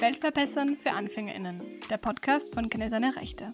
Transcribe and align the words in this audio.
Welt 0.00 0.16
verbessern 0.16 0.76
für 0.76 0.92
AnfängerInnen, 0.92 1.60
der 1.90 1.98
Podcast 1.98 2.54
von 2.54 2.70
Kenne 2.70 2.88
deine 2.88 3.16
Rechte. 3.16 3.52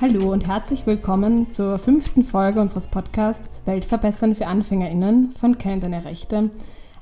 Hallo 0.00 0.32
und 0.32 0.48
herzlich 0.48 0.84
willkommen 0.84 1.52
zur 1.52 1.78
fünften 1.78 2.24
Folge 2.24 2.60
unseres 2.60 2.88
Podcasts 2.88 3.64
Welt 3.66 3.84
verbessern 3.84 4.34
für 4.34 4.48
AnfängerInnen 4.48 5.30
von 5.38 5.58
Kenne 5.58 5.80
deine 5.80 6.04
Rechte. 6.04 6.50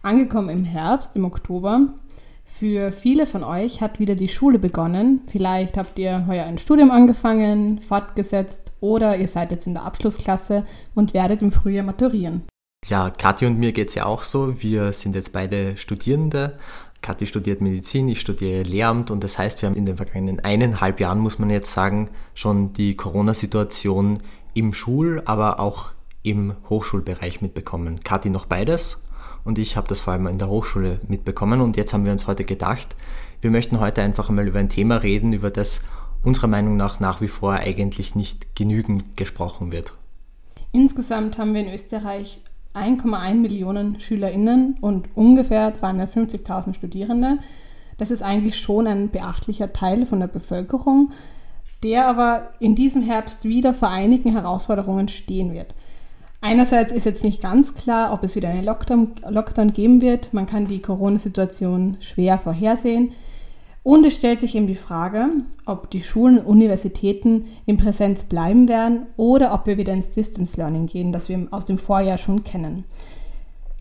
Angekommen 0.03 0.51
im 0.51 0.65
Herbst, 0.65 1.17
im 1.17 1.25
Oktober, 1.25 1.95
für 2.57 2.93
viele 2.93 3.27
von 3.27 3.43
euch 3.43 3.81
hat 3.81 3.99
wieder 3.99 4.15
die 4.15 4.29
Schule 4.29 4.61
begonnen. 4.61 5.23
Vielleicht 5.27 5.77
habt 5.77 5.99
ihr 5.99 6.25
heuer 6.29 6.45
ein 6.45 6.59
Studium 6.59 6.93
angefangen, 6.93 7.81
fortgesetzt 7.81 8.73
oder 8.79 9.17
ihr 9.17 9.27
seid 9.27 9.51
jetzt 9.51 9.67
in 9.67 9.75
der 9.75 9.83
Abschlussklasse 9.83 10.65
und 10.95 11.15
werdet 11.15 11.43
im 11.43 11.51
Frühjahr 11.51 11.85
maturieren. 11.85 12.45
Ja, 12.87 13.11
Kathi 13.11 13.47
und 13.47 13.59
mir 13.59 13.73
geht 13.73 13.89
es 13.89 13.97
ja 13.97 14.07
auch 14.07 14.23
so. 14.23 14.63
Wir 14.63 14.93
sind 14.93 15.17
jetzt 15.17 15.33
beide 15.33 15.77
Studierende. 15.77 16.57
Kathi 17.03 17.27
studiert 17.27 17.61
Medizin, 17.61 18.07
ich 18.07 18.21
studiere 18.21 18.63
Lehramt 18.63 19.11
und 19.11 19.25
das 19.25 19.37
heißt, 19.37 19.61
wir 19.61 19.69
haben 19.69 19.77
in 19.77 19.87
den 19.87 19.97
vergangenen 19.97 20.39
eineinhalb 20.39 21.01
Jahren, 21.01 21.19
muss 21.19 21.41
man 21.41 21.51
jetzt 21.51 21.73
sagen, 21.73 22.09
schon 22.35 22.73
die 22.73 22.95
Corona-Situation 22.95 24.23
im 24.55 24.73
Schul-, 24.73 25.23
aber 25.25 25.59
auch 25.59 25.91
im 26.23 26.55
Hochschulbereich 26.71 27.43
mitbekommen. 27.43 27.99
Kathi 28.05 28.31
noch 28.31 28.47
beides 28.47 29.03
und 29.45 29.59
ich 29.59 29.77
habe 29.77 29.89
das 29.89 30.01
vor 30.01 30.13
allem 30.13 30.27
in 30.27 30.39
der 30.39 30.49
Hochschule 30.49 31.01
mitbekommen 31.07 31.61
und 31.61 31.77
jetzt 31.77 31.93
haben 31.93 32.05
wir 32.05 32.13
uns 32.13 32.27
heute 32.27 32.45
gedacht, 32.45 32.97
wir 33.41 33.51
möchten 33.51 33.81
heute 33.81 34.03
einfach 34.03 34.29
einmal 34.29 34.49
über 34.49 34.59
ein 34.59 34.71
Thema 34.71 34.97
reden, 34.97 35.33
über 35.33 35.51
das 35.51 35.85
unserer 36.23 36.47
Meinung 36.47 36.77
nach 36.77 37.01
nach 37.01 37.21
wie 37.21 37.29
vor 37.29 37.53
eigentlich 37.53 38.15
nicht 38.15 38.57
genügend 38.57 39.17
gesprochen 39.17 39.71
wird. 39.71 39.93
Insgesamt 40.73 41.39
haben 41.39 41.55
wir 41.55 41.61
in 41.61 41.73
Österreich 41.73 42.41
1,1 42.75 43.35
Millionen 43.35 44.01
SchülerInnen 44.01 44.77
und 44.81 45.09
ungefähr 45.15 45.75
250.000 45.75 46.75
Studierende. 46.75 47.39
Das 47.99 48.11
ist 48.11 48.23
eigentlich 48.23 48.59
schon 48.59 48.87
ein 48.87 49.11
beachtlicher 49.11 49.73
Teil 49.73 50.07
von 50.07 50.19
der 50.19 50.27
Bevölkerung, 50.27 51.13
der 51.85 52.09
aber 52.09 52.49
in 52.59 52.75
diesem 52.75 53.03
Herbst 53.03 53.45
wieder 53.45 53.75
vor 53.75 53.91
einigen 53.91 54.33
Herausforderungen 54.33 55.07
stehen 55.09 55.53
wird. 55.53 55.75
Einerseits 56.47 56.93
ist 56.93 57.07
jetzt 57.07 57.25
nicht 57.25 57.41
ganz 57.41 57.73
klar, 57.73 58.13
ob 58.13 58.23
es 58.23 58.37
wieder 58.37 58.51
einen 58.51 58.67
Lockdown, 58.67 59.13
Lockdown 59.27 59.73
geben 59.73 60.03
wird. 60.03 60.35
Man 60.35 60.45
kann 60.45 60.67
die 60.67 60.83
Corona-Situation 60.83 61.97
schwer 62.01 62.37
vorhersehen. 62.37 63.13
Und 63.83 64.05
es 64.05 64.17
stellt 64.17 64.41
sich 64.41 64.55
eben 64.55 64.67
die 64.67 64.75
Frage, 64.75 65.31
ob 65.65 65.91
die 65.91 66.03
Schulen 66.03 66.37
und 66.37 66.45
Universitäten 66.45 67.47
in 67.65 67.79
Präsenz 67.79 68.25
bleiben 68.25 68.69
werden 68.69 69.07
oder 69.17 69.55
ob 69.55 69.67
wir 69.67 69.79
wieder 69.79 69.95
ins 69.95 70.11
Distance 70.11 70.59
Learning 70.59 70.85
gehen, 70.85 71.13
das 71.13 71.31
wir 71.31 71.49
aus 71.51 71.65
dem 71.65 71.79
Vorjahr 71.79 72.19
schon 72.19 72.45
kennen. 72.45 72.85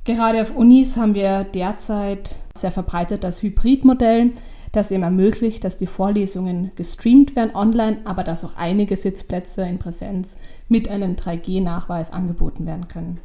Gerade 0.05 0.41
auf 0.41 0.55
Unis 0.55 0.95
haben 0.95 1.15
wir 1.15 1.43
derzeit 1.43 2.35
sehr 2.57 2.71
verbreitet 2.71 3.25
das 3.25 3.41
Hybridmodell 3.41 4.31
das 4.73 4.91
eben 4.91 5.03
ermöglicht, 5.03 5.63
dass 5.63 5.77
die 5.77 5.87
Vorlesungen 5.87 6.71
gestreamt 6.75 7.35
werden 7.35 7.55
online, 7.55 7.97
aber 8.05 8.23
dass 8.23 8.43
auch 8.43 8.57
einige 8.57 8.97
Sitzplätze 8.97 9.61
in 9.61 9.79
Präsenz 9.79 10.37
mit 10.67 10.89
einem 10.89 11.15
3G-Nachweis 11.15 12.11
angeboten 12.11 12.65
werden 12.65 12.87
können. 12.87 13.21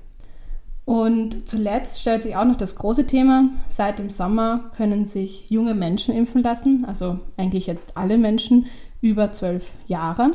Und 0.85 1.49
zuletzt 1.49 2.01
stellt 2.01 2.23
sich 2.23 2.37
auch 2.37 2.45
noch 2.45 2.57
das 2.57 2.77
große 2.77 3.07
Thema. 3.07 3.49
Seit 3.69 3.99
dem 3.99 4.11
Sommer 4.11 4.71
können 4.77 5.07
sich 5.07 5.51
junge 5.51 5.75
Menschen 5.75 6.15
impfen 6.15 6.43
lassen, 6.43 6.85
also 6.87 7.19
eigentlich 7.37 7.67
jetzt 7.67 7.97
alle 7.97 8.19
Menschen 8.19 8.67
über 9.01 9.33
zwölf 9.33 9.65
Jahre. 9.87 10.33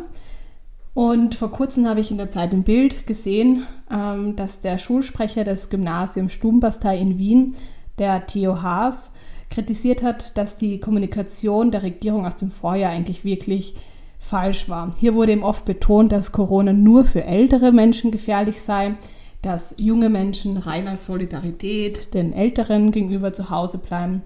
Und 0.95 1.35
vor 1.35 1.52
kurzem 1.52 1.88
habe 1.88 2.00
ich 2.00 2.12
in 2.12 2.18
der 2.18 2.29
Zeit 2.29 2.53
im 2.53 2.63
Bild 2.63 3.07
gesehen, 3.07 3.66
ähm, 3.91 4.35
dass 4.35 4.62
der 4.62 4.78
Schulsprecher 4.78 5.44
des 5.44 5.69
Gymnasiums 5.69 6.34
Stubenbastei 6.34 6.97
in 6.97 7.18
Wien, 7.18 7.56
der 7.97 8.25
Theo 8.25 8.62
Haas, 8.62 9.12
kritisiert 9.53 10.03
hat, 10.03 10.38
dass 10.38 10.58
die 10.58 10.80
Kommunikation 10.80 11.72
der 11.72 11.84
Regierung 11.84 12.25
aus 12.25 12.36
dem 12.36 12.50
Vorjahr 12.50 12.91
eigentlich 12.91 13.24
wirklich 13.24 13.75
falsch 14.18 14.69
war. 14.69 14.94
Hier 14.97 15.16
wurde 15.16 15.34
eben 15.34 15.44
oft 15.44 15.66
betont, 15.66 16.12
dass 16.12 16.31
Corona 16.31 16.74
nur 16.74 17.06
für 17.06 17.24
ältere 17.24 17.72
Menschen 17.72 18.12
gefährlich 18.12 18.62
sei, 18.62 18.96
dass 19.41 19.75
junge 19.78 20.09
Menschen 20.09 20.58
reiner 20.58 20.96
Solidarität 20.96 22.14
den 22.14 22.31
Älteren 22.31 22.91
gegenüber 22.91 23.34
zu 23.34 23.50
Hause 23.50 23.78
bleiben 23.78 24.22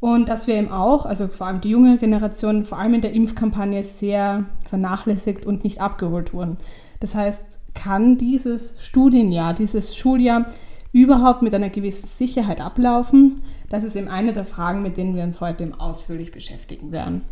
und 0.00 0.28
dass 0.28 0.46
wir 0.46 0.54
eben 0.54 0.70
auch, 0.70 1.06
also 1.06 1.28
vor 1.28 1.46
allem 1.46 1.60
die 1.60 1.70
junge 1.70 1.98
Generation, 1.98 2.64
vor 2.64 2.78
allem 2.78 2.94
in 2.94 3.00
der 3.02 3.12
Impfkampagne 3.12 3.82
sehr 3.84 4.44
vernachlässigt 4.64 5.46
und 5.46 5.64
nicht 5.64 5.80
abgeholt 5.80 6.32
wurden. 6.32 6.56
Das 7.00 7.14
heißt, 7.14 7.44
kann 7.74 8.16
dieses 8.16 8.74
Studienjahr, 8.78 9.52
dieses 9.52 9.94
Schuljahr 9.94 10.46
überhaupt 10.92 11.42
mit 11.42 11.54
einer 11.54 11.68
gewissen 11.68 12.08
Sicherheit 12.08 12.60
ablaufen? 12.60 13.42
Das 13.68 13.84
ist 13.84 13.96
eben 13.96 14.08
eine 14.08 14.32
der 14.32 14.44
Fragen, 14.44 14.82
mit 14.82 14.96
denen 14.96 15.16
wir 15.16 15.24
uns 15.24 15.40
heute 15.40 15.72
ausführlich 15.78 16.30
beschäftigen 16.30 16.92
werden. 16.92 17.22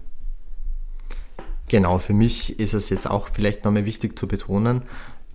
Genau, 1.69 1.99
für 1.99 2.13
mich 2.13 2.59
ist 2.59 2.75
es 2.75 2.91
jetzt 2.91 3.09
auch 3.09 3.29
vielleicht 3.29 3.65
nochmal 3.65 3.85
wichtig 3.85 4.19
zu 4.19 4.29
betonen, 4.29 4.83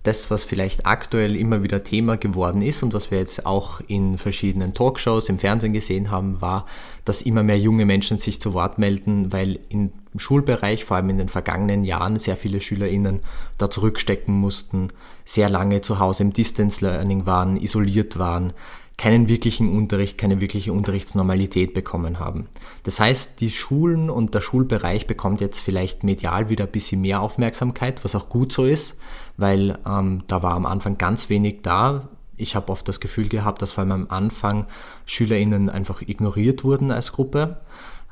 das, 0.02 0.30
was 0.30 0.44
vielleicht 0.44 0.86
aktuell 0.86 1.36
immer 1.36 1.62
wieder 1.62 1.84
Thema 1.84 2.16
geworden 2.16 2.62
ist 2.62 2.82
und 2.82 2.94
was 2.94 3.10
wir 3.10 3.18
jetzt 3.18 3.44
auch 3.44 3.80
in 3.86 4.16
verschiedenen 4.16 4.72
Talkshows 4.72 5.28
im 5.28 5.38
Fernsehen 5.38 5.74
gesehen 5.74 6.10
haben, 6.10 6.40
war, 6.40 6.64
dass 7.04 7.20
immer 7.20 7.42
mehr 7.42 7.58
junge 7.58 7.84
Menschen 7.84 8.16
sich 8.16 8.40
zu 8.40 8.54
Wort 8.54 8.78
melden, 8.78 9.30
weil 9.32 9.60
im 9.68 9.92
Schulbereich, 10.16 10.86
vor 10.86 10.96
allem 10.96 11.10
in 11.10 11.18
den 11.18 11.28
vergangenen 11.28 11.84
Jahren, 11.84 12.16
sehr 12.16 12.38
viele 12.38 12.62
SchülerInnen 12.62 13.20
da 13.58 13.68
zurückstecken 13.68 14.34
mussten, 14.34 14.88
sehr 15.26 15.50
lange 15.50 15.82
zu 15.82 15.98
Hause 15.98 16.22
im 16.22 16.32
Distance 16.32 16.82
Learning 16.82 17.26
waren, 17.26 17.58
isoliert 17.58 18.18
waren, 18.18 18.54
keinen 19.00 19.28
wirklichen 19.28 19.74
Unterricht, 19.74 20.18
keine 20.18 20.42
wirkliche 20.42 20.74
Unterrichtsnormalität 20.74 21.72
bekommen 21.72 22.18
haben. 22.18 22.48
Das 22.82 23.00
heißt, 23.00 23.40
die 23.40 23.48
Schulen 23.50 24.10
und 24.10 24.34
der 24.34 24.42
Schulbereich 24.42 25.06
bekommt 25.06 25.40
jetzt 25.40 25.60
vielleicht 25.60 26.04
medial 26.04 26.50
wieder 26.50 26.66
ein 26.66 26.70
bisschen 26.70 27.00
mehr 27.00 27.22
Aufmerksamkeit, 27.22 28.04
was 28.04 28.14
auch 28.14 28.28
gut 28.28 28.52
so 28.52 28.66
ist, 28.66 28.98
weil 29.38 29.78
ähm, 29.86 30.24
da 30.26 30.42
war 30.42 30.52
am 30.52 30.66
Anfang 30.66 30.98
ganz 30.98 31.30
wenig 31.30 31.62
da. 31.62 32.10
Ich 32.36 32.54
habe 32.54 32.70
oft 32.70 32.86
das 32.88 33.00
Gefühl 33.00 33.30
gehabt, 33.30 33.62
dass 33.62 33.72
vor 33.72 33.84
allem 33.84 33.92
am 33.92 34.06
Anfang 34.10 34.66
SchülerInnen 35.06 35.70
einfach 35.70 36.02
ignoriert 36.02 36.62
wurden 36.62 36.90
als 36.90 37.12
Gruppe. 37.12 37.62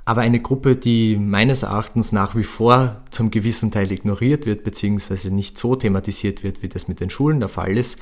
Aber 0.07 0.23
eine 0.23 0.41
Gruppe, 0.41 0.75
die 0.75 1.19
meines 1.19 1.65
Erachtens 1.65 2.13
nach 2.13 2.35
wie 2.35 2.45
vor 2.45 3.03
zum 3.11 3.31
gewissen 3.31 3.71
Teil 3.71 3.93
ignoriert 3.93 4.47
wird, 4.47 4.65
beziehungsweise 4.65 5.35
nicht 5.35 5.59
so 5.59 5.77
thematisiert 5.77 6.43
wird, 6.43 6.63
wie 6.63 6.71
das 6.71 6.89
mit 6.89 7.01
den 7.01 7.11
Schulen 7.11 7.41
der 7.41 7.51
Fall 7.51 7.77
ist, 7.77 7.99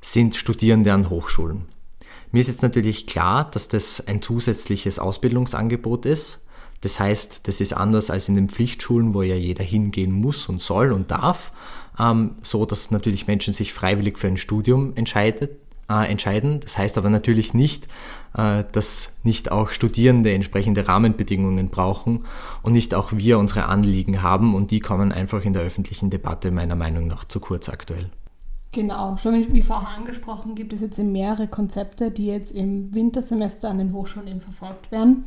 sind 0.00 0.36
Studierende 0.36 0.94
an 0.94 1.10
Hochschulen. 1.10 1.66
Mir 2.32 2.40
ist 2.40 2.48
jetzt 2.48 2.62
natürlich 2.62 3.06
klar, 3.06 3.50
dass 3.50 3.68
das 3.68 4.06
ein 4.06 4.22
zusätzliches 4.22 4.98
Ausbildungsangebot 4.98 6.06
ist. 6.06 6.44
Das 6.80 7.00
heißt, 7.00 7.46
das 7.48 7.60
ist 7.60 7.72
anders 7.72 8.10
als 8.10 8.28
in 8.28 8.36
den 8.36 8.48
Pflichtschulen, 8.48 9.12
wo 9.14 9.22
ja 9.22 9.34
jeder 9.34 9.64
hingehen 9.64 10.12
muss 10.12 10.48
und 10.48 10.62
soll 10.62 10.92
und 10.92 11.10
darf, 11.10 11.52
ähm, 11.98 12.36
so 12.42 12.64
dass 12.64 12.90
natürlich 12.90 13.26
Menschen 13.26 13.52
sich 13.52 13.72
freiwillig 13.72 14.18
für 14.18 14.28
ein 14.28 14.36
Studium 14.36 14.92
entscheidet, 14.94 15.50
äh, 15.90 16.08
entscheiden. 16.08 16.60
Das 16.60 16.78
heißt 16.78 16.96
aber 16.96 17.10
natürlich 17.10 17.52
nicht, 17.52 17.86
äh, 18.34 18.64
dass 18.72 19.16
nicht 19.24 19.52
auch 19.52 19.70
Studierende 19.70 20.32
entsprechende 20.32 20.86
Rahmenbedingungen 20.88 21.68
brauchen 21.68 22.24
und 22.62 22.72
nicht 22.72 22.94
auch 22.94 23.12
wir 23.12 23.38
unsere 23.38 23.66
Anliegen 23.66 24.22
haben 24.22 24.54
und 24.54 24.70
die 24.70 24.80
kommen 24.80 25.12
einfach 25.12 25.44
in 25.44 25.52
der 25.52 25.62
öffentlichen 25.62 26.08
Debatte 26.08 26.50
meiner 26.50 26.76
Meinung 26.76 27.08
nach 27.08 27.24
zu 27.24 27.40
kurz 27.40 27.68
aktuell. 27.68 28.10
Genau, 28.72 29.16
schon 29.16 29.52
wie 29.52 29.62
vorher 29.62 29.96
angesprochen, 29.96 30.54
gibt 30.54 30.72
es 30.72 30.80
jetzt 30.80 30.98
mehrere 30.98 31.48
Konzepte, 31.48 32.12
die 32.12 32.26
jetzt 32.26 32.52
im 32.52 32.94
Wintersemester 32.94 33.68
an 33.68 33.78
den 33.78 33.92
Hochschulen 33.92 34.40
verfolgt 34.40 34.92
werden. 34.92 35.24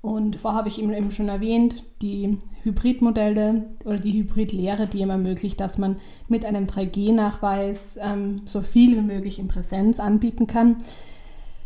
Und 0.00 0.36
vorher 0.36 0.58
habe 0.58 0.68
ich 0.68 0.80
eben 0.80 1.10
schon 1.10 1.28
erwähnt, 1.28 1.84
die 2.00 2.38
Hybridmodelle 2.62 3.66
oder 3.84 3.98
die 3.98 4.14
Hybridlehre, 4.14 4.86
die 4.86 5.00
eben 5.02 5.10
ermöglicht, 5.10 5.60
dass 5.60 5.76
man 5.76 5.96
mit 6.26 6.46
einem 6.46 6.64
3G-Nachweis 6.64 7.98
ähm, 8.00 8.42
so 8.46 8.62
viel 8.62 8.96
wie 8.96 9.02
möglich 9.02 9.38
in 9.38 9.48
Präsenz 9.48 10.00
anbieten 10.00 10.46
kann. 10.46 10.76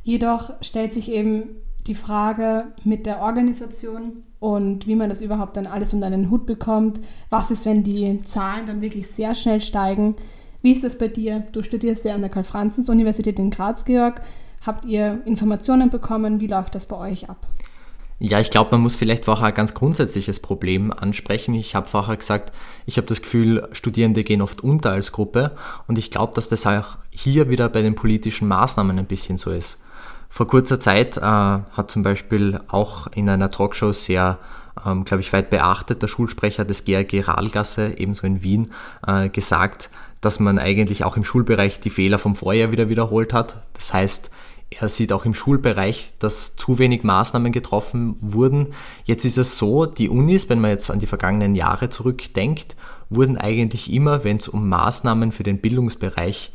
Jedoch 0.02 0.52
stellt 0.62 0.92
sich 0.92 1.12
eben 1.12 1.44
die 1.86 1.94
Frage 1.94 2.72
mit 2.82 3.06
der 3.06 3.20
Organisation 3.20 4.22
und 4.40 4.88
wie 4.88 4.96
man 4.96 5.10
das 5.10 5.22
überhaupt 5.22 5.56
dann 5.56 5.68
alles 5.68 5.94
unter 5.94 6.08
einen 6.08 6.30
Hut 6.30 6.44
bekommt. 6.44 7.00
Was 7.30 7.52
ist, 7.52 7.66
wenn 7.66 7.84
die 7.84 8.20
Zahlen 8.22 8.66
dann 8.66 8.80
wirklich 8.80 9.06
sehr 9.06 9.36
schnell 9.36 9.60
steigen? 9.60 10.16
Wie 10.64 10.72
ist 10.72 10.82
das 10.82 10.96
bei 10.96 11.08
dir? 11.08 11.42
Du 11.52 11.62
studierst 11.62 12.06
ja 12.06 12.14
an 12.14 12.22
der 12.22 12.30
Karl-Franzens-Universität 12.30 13.38
in 13.38 13.50
Graz, 13.50 13.84
Georg. 13.84 14.22
Habt 14.64 14.86
ihr 14.86 15.20
Informationen 15.26 15.90
bekommen? 15.90 16.40
Wie 16.40 16.46
läuft 16.46 16.74
das 16.74 16.86
bei 16.86 16.96
euch 16.96 17.28
ab? 17.28 17.46
Ja, 18.18 18.40
ich 18.40 18.50
glaube, 18.50 18.70
man 18.70 18.80
muss 18.80 18.96
vielleicht 18.96 19.26
vorher 19.26 19.48
ein 19.48 19.54
ganz 19.54 19.74
grundsätzliches 19.74 20.40
Problem 20.40 20.90
ansprechen. 20.90 21.52
Ich 21.52 21.74
habe 21.74 21.86
vorher 21.86 22.16
gesagt, 22.16 22.50
ich 22.86 22.96
habe 22.96 23.06
das 23.06 23.20
Gefühl, 23.20 23.68
Studierende 23.72 24.24
gehen 24.24 24.40
oft 24.40 24.64
unter 24.64 24.92
als 24.92 25.12
Gruppe 25.12 25.54
und 25.86 25.98
ich 25.98 26.10
glaube, 26.10 26.32
dass 26.34 26.48
das 26.48 26.66
auch 26.66 26.96
hier 27.10 27.50
wieder 27.50 27.68
bei 27.68 27.82
den 27.82 27.94
politischen 27.94 28.48
Maßnahmen 28.48 28.98
ein 28.98 29.04
bisschen 29.04 29.36
so 29.36 29.50
ist. 29.50 29.82
Vor 30.30 30.46
kurzer 30.46 30.80
Zeit 30.80 31.18
äh, 31.18 31.20
hat 31.20 31.90
zum 31.90 32.02
Beispiel 32.02 32.58
auch 32.68 33.08
in 33.08 33.28
einer 33.28 33.50
Talkshow 33.50 33.92
sehr 33.92 34.38
ähm, 34.84 35.04
glaube 35.04 35.20
ich, 35.20 35.32
weit 35.32 35.50
beachteter 35.50 36.08
Schulsprecher 36.08 36.64
des 36.64 36.84
GRG 36.84 37.20
Rahlgasse, 37.20 37.98
ebenso 37.98 38.26
in 38.26 38.42
Wien, 38.42 38.72
äh, 39.06 39.28
gesagt, 39.28 39.90
dass 40.24 40.40
man 40.40 40.58
eigentlich 40.58 41.04
auch 41.04 41.16
im 41.16 41.24
Schulbereich 41.24 41.80
die 41.80 41.90
Fehler 41.90 42.18
vom 42.18 42.36
Vorjahr 42.36 42.72
wieder 42.72 42.88
wiederholt 42.88 43.32
hat. 43.32 43.62
Das 43.74 43.92
heißt, 43.92 44.30
er 44.70 44.88
sieht 44.88 45.12
auch 45.12 45.24
im 45.24 45.34
Schulbereich, 45.34 46.14
dass 46.18 46.56
zu 46.56 46.78
wenig 46.78 47.04
Maßnahmen 47.04 47.52
getroffen 47.52 48.16
wurden. 48.20 48.68
Jetzt 49.04 49.24
ist 49.24 49.38
es 49.38 49.58
so, 49.58 49.86
die 49.86 50.08
Unis, 50.08 50.48
wenn 50.48 50.60
man 50.60 50.70
jetzt 50.70 50.90
an 50.90 50.98
die 50.98 51.06
vergangenen 51.06 51.54
Jahre 51.54 51.90
zurückdenkt, 51.90 52.76
wurden 53.10 53.36
eigentlich 53.36 53.92
immer, 53.92 54.24
wenn 54.24 54.38
es 54.38 54.48
um 54.48 54.68
Maßnahmen 54.68 55.32
für 55.32 55.42
den 55.42 55.58
Bildungsbereich 55.58 56.52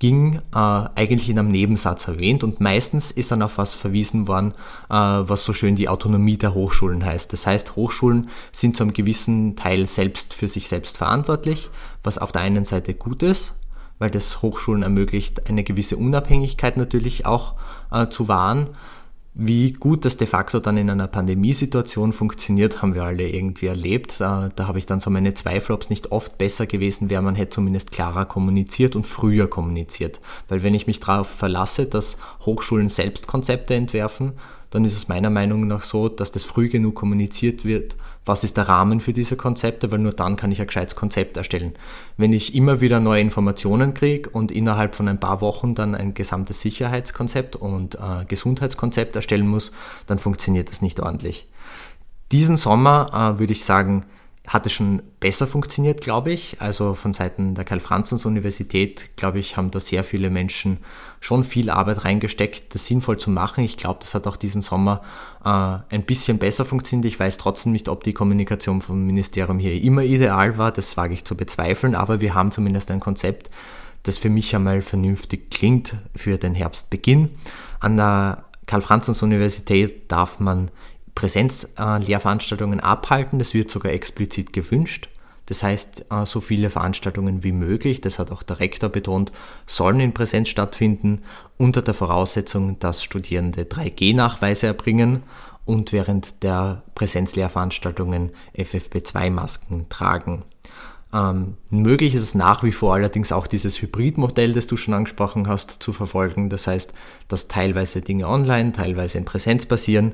ging, 0.00 0.40
äh, 0.52 0.56
eigentlich 0.56 1.30
in 1.30 1.38
einem 1.38 1.52
Nebensatz 1.52 2.08
erwähnt 2.08 2.42
und 2.42 2.58
meistens 2.58 3.12
ist 3.12 3.30
dann 3.30 3.42
auf 3.42 3.58
was 3.58 3.74
verwiesen 3.74 4.26
worden, 4.26 4.52
äh, 4.88 4.94
was 4.94 5.44
so 5.44 5.52
schön 5.52 5.76
die 5.76 5.88
Autonomie 5.88 6.38
der 6.38 6.54
Hochschulen 6.54 7.04
heißt. 7.04 7.32
Das 7.32 7.46
heißt, 7.46 7.76
Hochschulen 7.76 8.30
sind 8.50 8.76
zu 8.76 8.82
einem 8.82 8.94
gewissen 8.94 9.54
Teil 9.54 9.86
selbst 9.86 10.34
für 10.34 10.48
sich 10.48 10.66
selbst 10.66 10.96
verantwortlich, 10.96 11.70
was 12.02 12.18
auf 12.18 12.32
der 12.32 12.40
einen 12.40 12.64
Seite 12.64 12.94
gut 12.94 13.22
ist, 13.22 13.54
weil 13.98 14.10
das 14.10 14.40
Hochschulen 14.42 14.82
ermöglicht, 14.82 15.48
eine 15.48 15.62
gewisse 15.62 15.98
Unabhängigkeit 15.98 16.78
natürlich 16.78 17.26
auch 17.26 17.54
äh, 17.92 18.08
zu 18.08 18.26
wahren. 18.26 18.70
Wie 19.32 19.72
gut 19.72 20.04
das 20.04 20.16
de 20.16 20.26
facto 20.26 20.58
dann 20.58 20.76
in 20.76 20.90
einer 20.90 21.06
Pandemiesituation 21.06 22.12
funktioniert, 22.12 22.82
haben 22.82 22.94
wir 22.94 23.04
alle 23.04 23.28
irgendwie 23.28 23.66
erlebt. 23.66 24.20
Da, 24.20 24.50
da 24.56 24.66
habe 24.66 24.80
ich 24.80 24.86
dann 24.86 24.98
so 24.98 25.08
meine 25.08 25.34
Zweifel, 25.34 25.72
ob 25.72 25.82
es 25.82 25.90
nicht 25.90 26.10
oft 26.10 26.36
besser 26.36 26.66
gewesen 26.66 27.10
wäre, 27.10 27.22
man 27.22 27.36
hätte 27.36 27.54
zumindest 27.54 27.92
klarer 27.92 28.24
kommuniziert 28.24 28.96
und 28.96 29.06
früher 29.06 29.48
kommuniziert. 29.48 30.18
Weil 30.48 30.64
wenn 30.64 30.74
ich 30.74 30.88
mich 30.88 30.98
darauf 30.98 31.28
verlasse, 31.28 31.86
dass 31.86 32.18
Hochschulen 32.40 32.88
selbst 32.88 33.28
Konzepte 33.28 33.74
entwerfen, 33.74 34.32
dann 34.70 34.84
ist 34.84 34.96
es 34.96 35.08
meiner 35.08 35.30
Meinung 35.30 35.66
nach 35.66 35.82
so, 35.82 36.08
dass 36.08 36.32
das 36.32 36.44
früh 36.44 36.68
genug 36.68 36.94
kommuniziert 36.94 37.64
wird, 37.64 37.96
was 38.24 38.44
ist 38.44 38.56
der 38.56 38.68
Rahmen 38.68 39.00
für 39.00 39.12
diese 39.12 39.36
Konzepte, 39.36 39.90
weil 39.90 39.98
nur 39.98 40.12
dann 40.12 40.36
kann 40.36 40.52
ich 40.52 40.60
ein 40.60 40.66
gescheites 40.66 40.94
Konzept 40.94 41.36
erstellen. 41.36 41.74
Wenn 42.16 42.32
ich 42.32 42.54
immer 42.54 42.80
wieder 42.80 43.00
neue 43.00 43.20
Informationen 43.20 43.94
kriege 43.94 44.30
und 44.30 44.52
innerhalb 44.52 44.94
von 44.94 45.08
ein 45.08 45.18
paar 45.18 45.40
Wochen 45.40 45.74
dann 45.74 45.94
ein 45.94 46.14
gesamtes 46.14 46.60
Sicherheitskonzept 46.60 47.56
und 47.56 47.96
äh, 47.96 48.24
Gesundheitskonzept 48.28 49.16
erstellen 49.16 49.48
muss, 49.48 49.72
dann 50.06 50.18
funktioniert 50.18 50.70
das 50.70 50.82
nicht 50.82 51.00
ordentlich. 51.00 51.48
Diesen 52.30 52.56
Sommer 52.56 53.34
äh, 53.36 53.40
würde 53.40 53.52
ich 53.52 53.64
sagen, 53.64 54.04
hat 54.50 54.66
es 54.66 54.72
schon 54.72 55.00
besser 55.20 55.46
funktioniert, 55.46 56.00
glaube 56.00 56.32
ich. 56.32 56.56
Also 56.60 56.94
von 56.94 57.12
Seiten 57.12 57.54
der 57.54 57.64
Karl-Franzens-Universität, 57.64 59.16
glaube 59.16 59.38
ich, 59.38 59.56
haben 59.56 59.70
da 59.70 59.78
sehr 59.78 60.02
viele 60.02 60.28
Menschen 60.28 60.78
schon 61.20 61.44
viel 61.44 61.70
Arbeit 61.70 62.04
reingesteckt, 62.04 62.74
das 62.74 62.84
sinnvoll 62.84 63.16
zu 63.16 63.30
machen. 63.30 63.62
Ich 63.62 63.76
glaube, 63.76 64.00
das 64.00 64.12
hat 64.12 64.26
auch 64.26 64.36
diesen 64.36 64.60
Sommer 64.60 65.02
äh, 65.44 65.94
ein 65.94 66.02
bisschen 66.04 66.38
besser 66.38 66.64
funktioniert. 66.64 67.06
Ich 67.06 67.20
weiß 67.20 67.38
trotzdem 67.38 67.70
nicht, 67.70 67.88
ob 67.88 68.02
die 68.02 68.12
Kommunikation 68.12 68.82
vom 68.82 69.06
Ministerium 69.06 69.60
hier 69.60 69.80
immer 69.80 70.02
ideal 70.02 70.58
war. 70.58 70.72
Das 70.72 70.96
wage 70.96 71.14
ich 71.14 71.24
zu 71.24 71.36
bezweifeln, 71.36 71.94
aber 71.94 72.20
wir 72.20 72.34
haben 72.34 72.50
zumindest 72.50 72.90
ein 72.90 72.98
Konzept, 72.98 73.50
das 74.02 74.18
für 74.18 74.30
mich 74.30 74.52
einmal 74.56 74.82
vernünftig 74.82 75.52
klingt 75.52 75.94
für 76.16 76.38
den 76.38 76.56
Herbstbeginn. 76.56 77.30
An 77.78 77.96
der 77.96 78.46
Karl-Franzens-Universität 78.66 80.10
darf 80.10 80.40
man 80.40 80.72
Präsenzlehrveranstaltungen 81.20 82.80
abhalten. 82.80 83.38
Das 83.38 83.52
wird 83.52 83.70
sogar 83.70 83.92
explizit 83.92 84.54
gewünscht. 84.54 85.10
Das 85.44 85.62
heißt, 85.62 86.06
äh, 86.10 86.24
so 86.24 86.40
viele 86.40 86.70
Veranstaltungen 86.70 87.44
wie 87.44 87.52
möglich, 87.52 88.00
das 88.00 88.18
hat 88.18 88.30
auch 88.30 88.42
der 88.42 88.60
Rektor 88.60 88.88
betont, 88.88 89.32
sollen 89.66 90.00
in 90.00 90.14
Präsenz 90.14 90.48
stattfinden, 90.48 91.22
unter 91.58 91.82
der 91.82 91.92
Voraussetzung, 91.92 92.78
dass 92.78 93.02
Studierende 93.02 93.64
3G-Nachweise 93.64 94.68
erbringen 94.68 95.24
und 95.66 95.92
während 95.92 96.42
der 96.42 96.84
Präsenzlehrveranstaltungen 96.94 98.30
FFP2-Masken 98.56 99.88
tragen. 99.90 100.44
Ähm, 101.12 101.56
möglich 101.68 102.14
ist 102.14 102.22
es 102.22 102.34
nach 102.34 102.62
wie 102.62 102.72
vor 102.72 102.94
allerdings 102.94 103.30
auch 103.32 103.46
dieses 103.46 103.82
Hybridmodell, 103.82 104.54
das 104.54 104.68
du 104.68 104.78
schon 104.78 104.94
angesprochen 104.94 105.48
hast, 105.48 105.82
zu 105.82 105.92
verfolgen. 105.92 106.48
Das 106.48 106.66
heißt, 106.66 106.94
dass 107.28 107.48
teilweise 107.48 108.00
Dinge 108.00 108.26
online, 108.26 108.72
teilweise 108.72 109.18
in 109.18 109.26
Präsenz 109.26 109.66
passieren. 109.66 110.12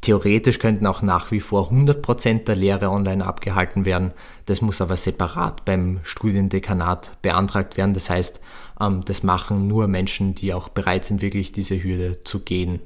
Theoretisch 0.00 0.58
könnten 0.58 0.86
auch 0.86 1.02
nach 1.02 1.30
wie 1.30 1.40
vor 1.40 1.72
100% 1.72 2.44
der 2.44 2.54
Lehre 2.54 2.90
online 2.90 3.24
abgehalten 3.24 3.84
werden. 3.84 4.12
Das 4.44 4.60
muss 4.60 4.80
aber 4.80 4.96
separat 4.96 5.64
beim 5.64 6.00
Studiendekanat 6.04 7.20
beantragt 7.22 7.76
werden. 7.76 7.94
Das 7.94 8.08
heißt, 8.10 8.40
ähm, 8.80 9.04
das 9.04 9.22
machen 9.22 9.66
nur 9.66 9.88
Menschen, 9.88 10.34
die 10.34 10.54
auch 10.54 10.68
bereit 10.68 11.04
sind, 11.04 11.22
wirklich 11.22 11.52
diese 11.52 11.82
Hürde 11.82 12.22
zu 12.24 12.40
gehen. 12.40 12.80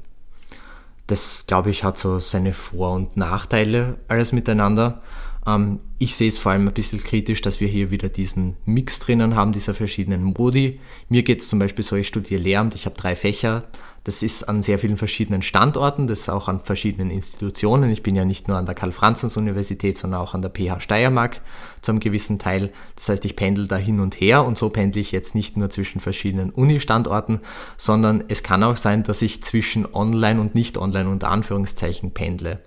Das, 1.06 1.44
glaube 1.46 1.70
ich, 1.70 1.82
hat 1.82 1.98
so 1.98 2.20
seine 2.20 2.52
Vor- 2.52 2.94
und 2.94 3.16
Nachteile 3.16 3.98
alles 4.08 4.32
miteinander. 4.32 5.02
Ähm, 5.46 5.80
ich 5.98 6.14
sehe 6.16 6.28
es 6.28 6.38
vor 6.38 6.52
allem 6.52 6.68
ein 6.68 6.74
bisschen 6.74 7.02
kritisch, 7.02 7.42
dass 7.42 7.60
wir 7.60 7.68
hier 7.68 7.90
wieder 7.90 8.08
diesen 8.08 8.56
Mix 8.64 9.00
drinnen 9.00 9.34
haben, 9.34 9.52
dieser 9.52 9.74
verschiedenen 9.74 10.22
Modi. 10.22 10.80
Mir 11.08 11.22
geht 11.22 11.40
es 11.40 11.48
zum 11.48 11.58
Beispiel 11.58 11.84
so, 11.84 11.96
ich 11.96 12.08
studiere 12.08 12.40
Lehramt, 12.40 12.74
ich 12.74 12.86
habe 12.86 12.96
drei 12.96 13.16
Fächer 13.16 13.64
das 14.10 14.24
ist 14.24 14.42
an 14.42 14.60
sehr 14.60 14.80
vielen 14.80 14.96
verschiedenen 14.96 15.40
Standorten, 15.40 16.08
das 16.08 16.22
ist 16.22 16.30
auch 16.30 16.48
an 16.48 16.58
verschiedenen 16.58 17.12
Institutionen. 17.12 17.92
Ich 17.92 18.02
bin 18.02 18.16
ja 18.16 18.24
nicht 18.24 18.48
nur 18.48 18.56
an 18.56 18.66
der 18.66 18.74
Karl-Franzens-Universität, 18.74 19.96
sondern 19.96 20.20
auch 20.20 20.34
an 20.34 20.42
der 20.42 20.50
PH 20.50 20.80
Steiermark 20.80 21.40
zu 21.80 21.92
einem 21.92 22.00
gewissen 22.00 22.40
Teil. 22.40 22.72
Das 22.96 23.08
heißt, 23.08 23.24
ich 23.24 23.36
pendel 23.36 23.68
da 23.68 23.76
hin 23.76 24.00
und 24.00 24.20
her 24.20 24.44
und 24.44 24.58
so 24.58 24.68
pendle 24.68 25.00
ich 25.00 25.12
jetzt 25.12 25.36
nicht 25.36 25.56
nur 25.56 25.70
zwischen 25.70 26.00
verschiedenen 26.00 26.50
Uni-Standorten, 26.50 27.38
sondern 27.76 28.24
es 28.26 28.42
kann 28.42 28.64
auch 28.64 28.76
sein, 28.76 29.04
dass 29.04 29.22
ich 29.22 29.44
zwischen 29.44 29.86
online 29.94 30.40
und 30.40 30.56
nicht 30.56 30.76
online 30.76 31.08
unter 31.08 31.30
Anführungszeichen 31.30 32.10
pendle. 32.10 32.58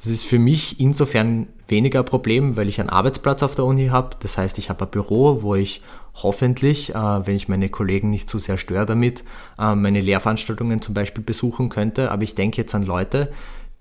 Das 0.00 0.08
ist 0.08 0.24
für 0.24 0.38
mich 0.38 0.80
insofern 0.80 1.48
weniger 1.68 2.02
Problem, 2.02 2.56
weil 2.56 2.70
ich 2.70 2.80
einen 2.80 2.88
Arbeitsplatz 2.88 3.42
auf 3.42 3.54
der 3.54 3.66
Uni 3.66 3.88
habe. 3.88 4.16
Das 4.20 4.38
heißt, 4.38 4.56
ich 4.56 4.70
habe 4.70 4.86
ein 4.86 4.90
Büro, 4.90 5.42
wo 5.42 5.54
ich 5.54 5.82
hoffentlich, 6.14 6.94
äh, 6.94 7.26
wenn 7.26 7.36
ich 7.36 7.48
meine 7.48 7.68
Kollegen 7.68 8.08
nicht 8.08 8.28
zu 8.30 8.38
sehr 8.38 8.56
störe 8.56 8.86
damit, 8.86 9.24
äh, 9.58 9.74
meine 9.74 10.00
Lehrveranstaltungen 10.00 10.80
zum 10.80 10.94
Beispiel 10.94 11.22
besuchen 11.22 11.68
könnte. 11.68 12.10
Aber 12.10 12.22
ich 12.22 12.34
denke 12.34 12.62
jetzt 12.62 12.74
an 12.74 12.82
Leute, 12.82 13.30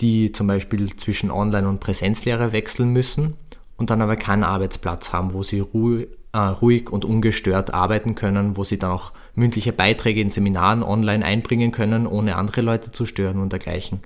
die 0.01 0.33
zum 0.33 0.47
Beispiel 0.47 0.93
zwischen 0.97 1.31
Online- 1.31 1.69
und 1.69 1.79
Präsenzlehre 1.79 2.51
wechseln 2.51 2.89
müssen 2.89 3.35
und 3.77 3.89
dann 3.89 4.01
aber 4.01 4.17
keinen 4.17 4.43
Arbeitsplatz 4.43 5.13
haben, 5.13 5.33
wo 5.33 5.43
sie 5.43 5.59
äh, 5.59 6.37
ruhig 6.37 6.89
und 6.89 7.05
ungestört 7.05 7.73
arbeiten 7.73 8.15
können, 8.15 8.57
wo 8.57 8.65
sie 8.65 8.77
dann 8.77 8.91
auch 8.91 9.13
mündliche 9.35 9.71
Beiträge 9.71 10.19
in 10.19 10.31
Seminaren 10.31 10.83
online 10.83 11.23
einbringen 11.23 11.71
können, 11.71 12.05
ohne 12.07 12.35
andere 12.35 12.59
Leute 12.59 12.91
zu 12.91 13.05
stören 13.05 13.39
und 13.39 13.53
dergleichen. 13.53 14.01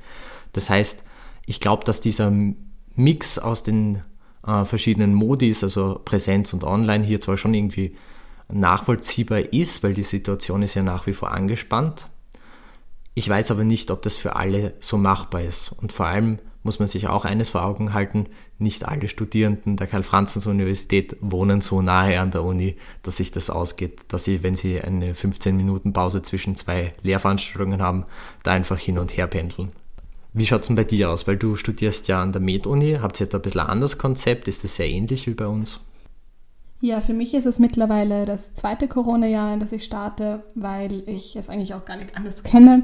Das 0.54 0.70
heißt, 0.70 1.06
ich 1.46 1.60
glaube, 1.60 1.84
dass 1.84 2.02
dieser 2.02 2.32
Mix 2.96 3.40
aus 3.40 3.64
den 3.64 4.02
äh, 4.46 4.66
verschiedenen 4.66 5.14
Modis, 5.14 5.64
also 5.64 6.00
Präsenz 6.04 6.54
und 6.54 6.64
Online, 6.64 7.04
hier 7.04 7.20
zwar 7.20 7.38
schon 7.38 7.54
irgendwie 7.54 7.96
nachvollziehbar 8.50 9.54
ist, 9.54 9.84
weil 9.84 9.94
die 9.94 10.04
Situation 10.04 10.62
ist 10.62 10.76
ja 10.76 10.84
nach 10.84 11.08
wie 11.08 11.14
vor 11.14 11.32
angespannt. 11.32 12.10
Ich 13.16 13.30
weiß 13.30 13.52
aber 13.52 13.64
nicht, 13.64 13.92
ob 13.92 14.02
das 14.02 14.18
für 14.18 14.36
alle 14.36 14.74
so 14.80 14.98
machbar 14.98 15.42
ist. 15.42 15.72
Und 15.72 15.94
vor 15.94 16.08
allem 16.08 16.40
muss 16.64 16.80
man 16.80 16.88
sich 16.88 17.08
auch 17.08 17.26
eines 17.26 17.50
vor 17.50 17.64
Augen 17.66 17.94
halten, 17.94 18.28
nicht 18.58 18.88
alle 18.88 19.10
Studierenden 19.10 19.76
der 19.76 19.88
Karl-Franzens-Universität 19.88 21.18
wohnen 21.20 21.62
so 21.62 21.82
nahe 21.82 22.20
an 22.20 22.32
der 22.32 22.44
Uni, 22.44 22.78
dass 23.02 23.18
sich 23.18 23.32
das 23.32 23.50
ausgeht, 23.50 24.02
dass 24.08 24.24
sie, 24.24 24.44
wenn 24.44 24.56
sie 24.56 24.80
eine 24.80 25.14
15 25.14 25.56
Minuten 25.58 25.92
Pause 25.92 26.22
zwischen 26.22 26.56
zwei 26.56 26.94
Lehrveranstaltungen 27.02 27.82
haben, 27.82 28.06
da 28.44 28.52
einfach 28.52 28.80
hin 28.80 28.98
und 28.98 29.16
her 29.18 29.28
pendeln. 29.28 29.74
Wie 30.34 30.46
schaut 30.46 30.62
es 30.62 30.68
denn 30.68 30.76
bei 30.76 30.84
dir 30.84 31.12
aus? 31.12 31.28
Weil 31.28 31.38
du 31.38 31.56
studierst 31.56 32.08
ja 32.08 32.22
an 32.22 32.32
der 32.32 32.42
Med-Uni. 32.42 32.98
Habt 33.02 33.20
ihr 33.22 33.28
da 33.28 33.38
ein 33.38 33.42
bisschen 33.42 33.62
anderes 33.62 33.98
Konzept? 33.98 34.48
Ist 34.48 34.64
das 34.64 34.76
sehr 34.76 34.90
ähnlich 34.90 35.28
wie 35.28 35.34
bei 35.34 35.48
uns? 35.48 35.80
Ja, 36.82 37.00
für 37.00 37.14
mich 37.14 37.34
ist 37.34 37.46
es 37.46 37.60
mittlerweile 37.60 38.26
das 38.26 38.56
zweite 38.56 38.88
Corona-Jahr, 38.88 39.54
in 39.54 39.60
das 39.60 39.72
ich 39.72 39.86
starte, 39.86 40.44
weil 40.54 41.08
ich 41.08 41.36
es 41.36 41.50
eigentlich 41.50 41.74
auch 41.76 41.86
gar 41.86 41.96
nicht 41.96 42.18
anders 42.18 42.44
kenne. 42.44 42.82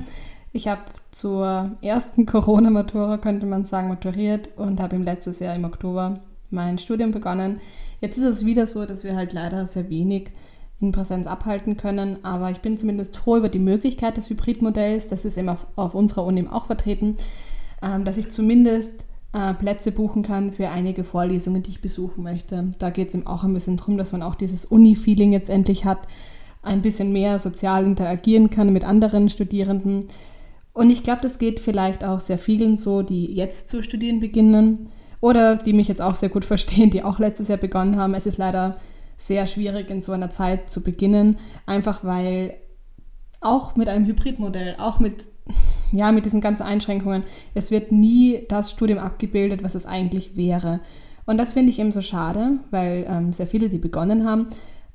Ich 0.54 0.68
habe 0.68 0.82
zur 1.12 1.72
ersten 1.82 2.26
Corona-Matura, 2.26 3.18
könnte 3.18 3.46
man 3.46 3.66
sagen, 3.66 3.90
maturiert 3.90 4.50
und 4.56 4.80
habe 4.80 4.96
im 4.96 5.04
letzten 5.04 5.44
Jahr 5.44 5.56
im 5.56 5.66
Oktober 5.66 6.20
mein 6.50 6.78
Studium 6.78 7.12
begonnen. 7.12 7.60
Jetzt 8.00 8.18
ist 8.18 8.24
es 8.24 8.46
wieder 8.46 8.68
so, 8.68 8.86
dass 8.86 9.04
wir 9.04 9.16
halt 9.16 9.34
leider 9.34 9.68
sehr 9.68 9.90
wenig 9.90 10.32
in 10.82 10.92
Präsenz 10.92 11.28
abhalten 11.28 11.78
können, 11.78 12.24
aber 12.24 12.52
ich 12.52 12.60
bin 12.60 12.78
zumindest 12.78 13.18
froh 13.18 13.38
über 13.38 13.50
die 13.50 13.60
Möglichkeit 13.60 14.18
des 14.18 14.30
Hybridmodells, 14.30 15.08
das 15.08 15.26
ist 15.26 15.38
eben 15.38 15.50
auf, 15.50 15.94
unserer 15.94 16.26
Uni 16.26 16.48
auch 16.50 16.68
vertreten, 16.68 17.18
ähm, 17.82 18.06
dass 18.06 18.18
ich 18.18 18.30
zumindest 18.30 19.06
äh, 19.34 19.54
Plätze 19.54 19.92
buchen 19.92 20.24
kann 20.24 20.54
für 20.54 20.70
einige 20.70 21.04
Vorlesungen, 21.04 21.64
die 21.64 21.72
ich 21.72 21.82
besuchen 21.82 22.24
möchte. 22.24 22.72
Da 22.80 22.90
geht 22.90 23.10
es 23.10 23.14
eben 23.14 23.28
auch 23.28 23.44
ein 23.44 23.54
bisschen 23.54 23.78
darum, 23.78 23.98
dass 23.98 24.12
man 24.12 24.24
auch 24.24 24.36
dieses 24.36 24.66
Uni-Feeling 24.66 25.34
jetzt 25.34 25.50
endlich 25.50 25.86
hat, 25.86 26.08
ein 26.62 26.82
bisschen 26.82 27.12
mehr 27.12 27.40
sozial 27.40 27.86
interagieren 27.86 28.50
kann 28.50 28.74
mit 28.74 28.84
anderen 28.84 29.30
Studierenden. 29.30 30.08
Und 30.74 30.90
ich 30.90 31.04
glaube, 31.04 31.22
das 31.22 31.40
geht 31.40 31.60
vielleicht 31.60 32.04
auch 32.04 32.20
sehr 32.22 32.38
vielen 32.38 32.78
so, 32.78 33.02
die 33.02 33.34
jetzt 33.34 33.70
zu 33.70 33.84
studieren 33.84 34.20
beginnen 34.20 34.90
oder 35.22 35.58
die 35.58 35.74
mich 35.74 35.88
jetzt 35.88 36.02
auch 36.02 36.16
sehr 36.16 36.30
gut 36.30 36.46
verstehen, 36.46 36.90
die 36.90 37.04
auch 37.04 37.20
letztes 37.20 37.50
Jahr 37.50 37.58
begonnen 37.58 37.98
haben. 37.98 38.14
Es 38.14 38.26
ist 38.26 38.38
leider 38.38 38.78
sehr 39.20 39.46
schwierig 39.46 39.90
in 39.90 40.02
so 40.02 40.14
einer 40.14 40.32
Zeit 40.32 40.70
zu 40.72 40.82
beginnen, 40.82 41.38
einfach 41.66 42.04
weil 42.04 42.56
auch 43.42 43.76
mit 43.76 43.90
einem 43.90 44.06
Hybridmodell, 44.06 44.78
auch 44.80 45.00
mit 45.00 45.28
ja, 45.92 46.12
mit 46.12 46.26
diesen 46.26 46.42
ganzen 46.42 46.64
Einschränkungen, 46.64 47.24
es 47.56 47.72
wird 47.72 47.92
nie 47.92 48.46
das 48.48 48.72
Studium 48.72 49.00
abgebildet, 49.00 49.64
was 49.64 49.76
es 49.76 49.86
eigentlich 49.88 50.36
wäre. 50.38 50.82
Und 51.26 51.38
das 51.38 51.54
finde 51.54 51.72
ich 51.72 51.80
eben 51.80 51.92
so 51.92 52.02
schade, 52.02 52.60
weil 52.72 53.06
ähm, 53.08 53.34
sehr 53.34 53.48
viele, 53.48 53.70
die 53.70 53.78
begonnen 53.78 54.26
haben, 54.28 54.48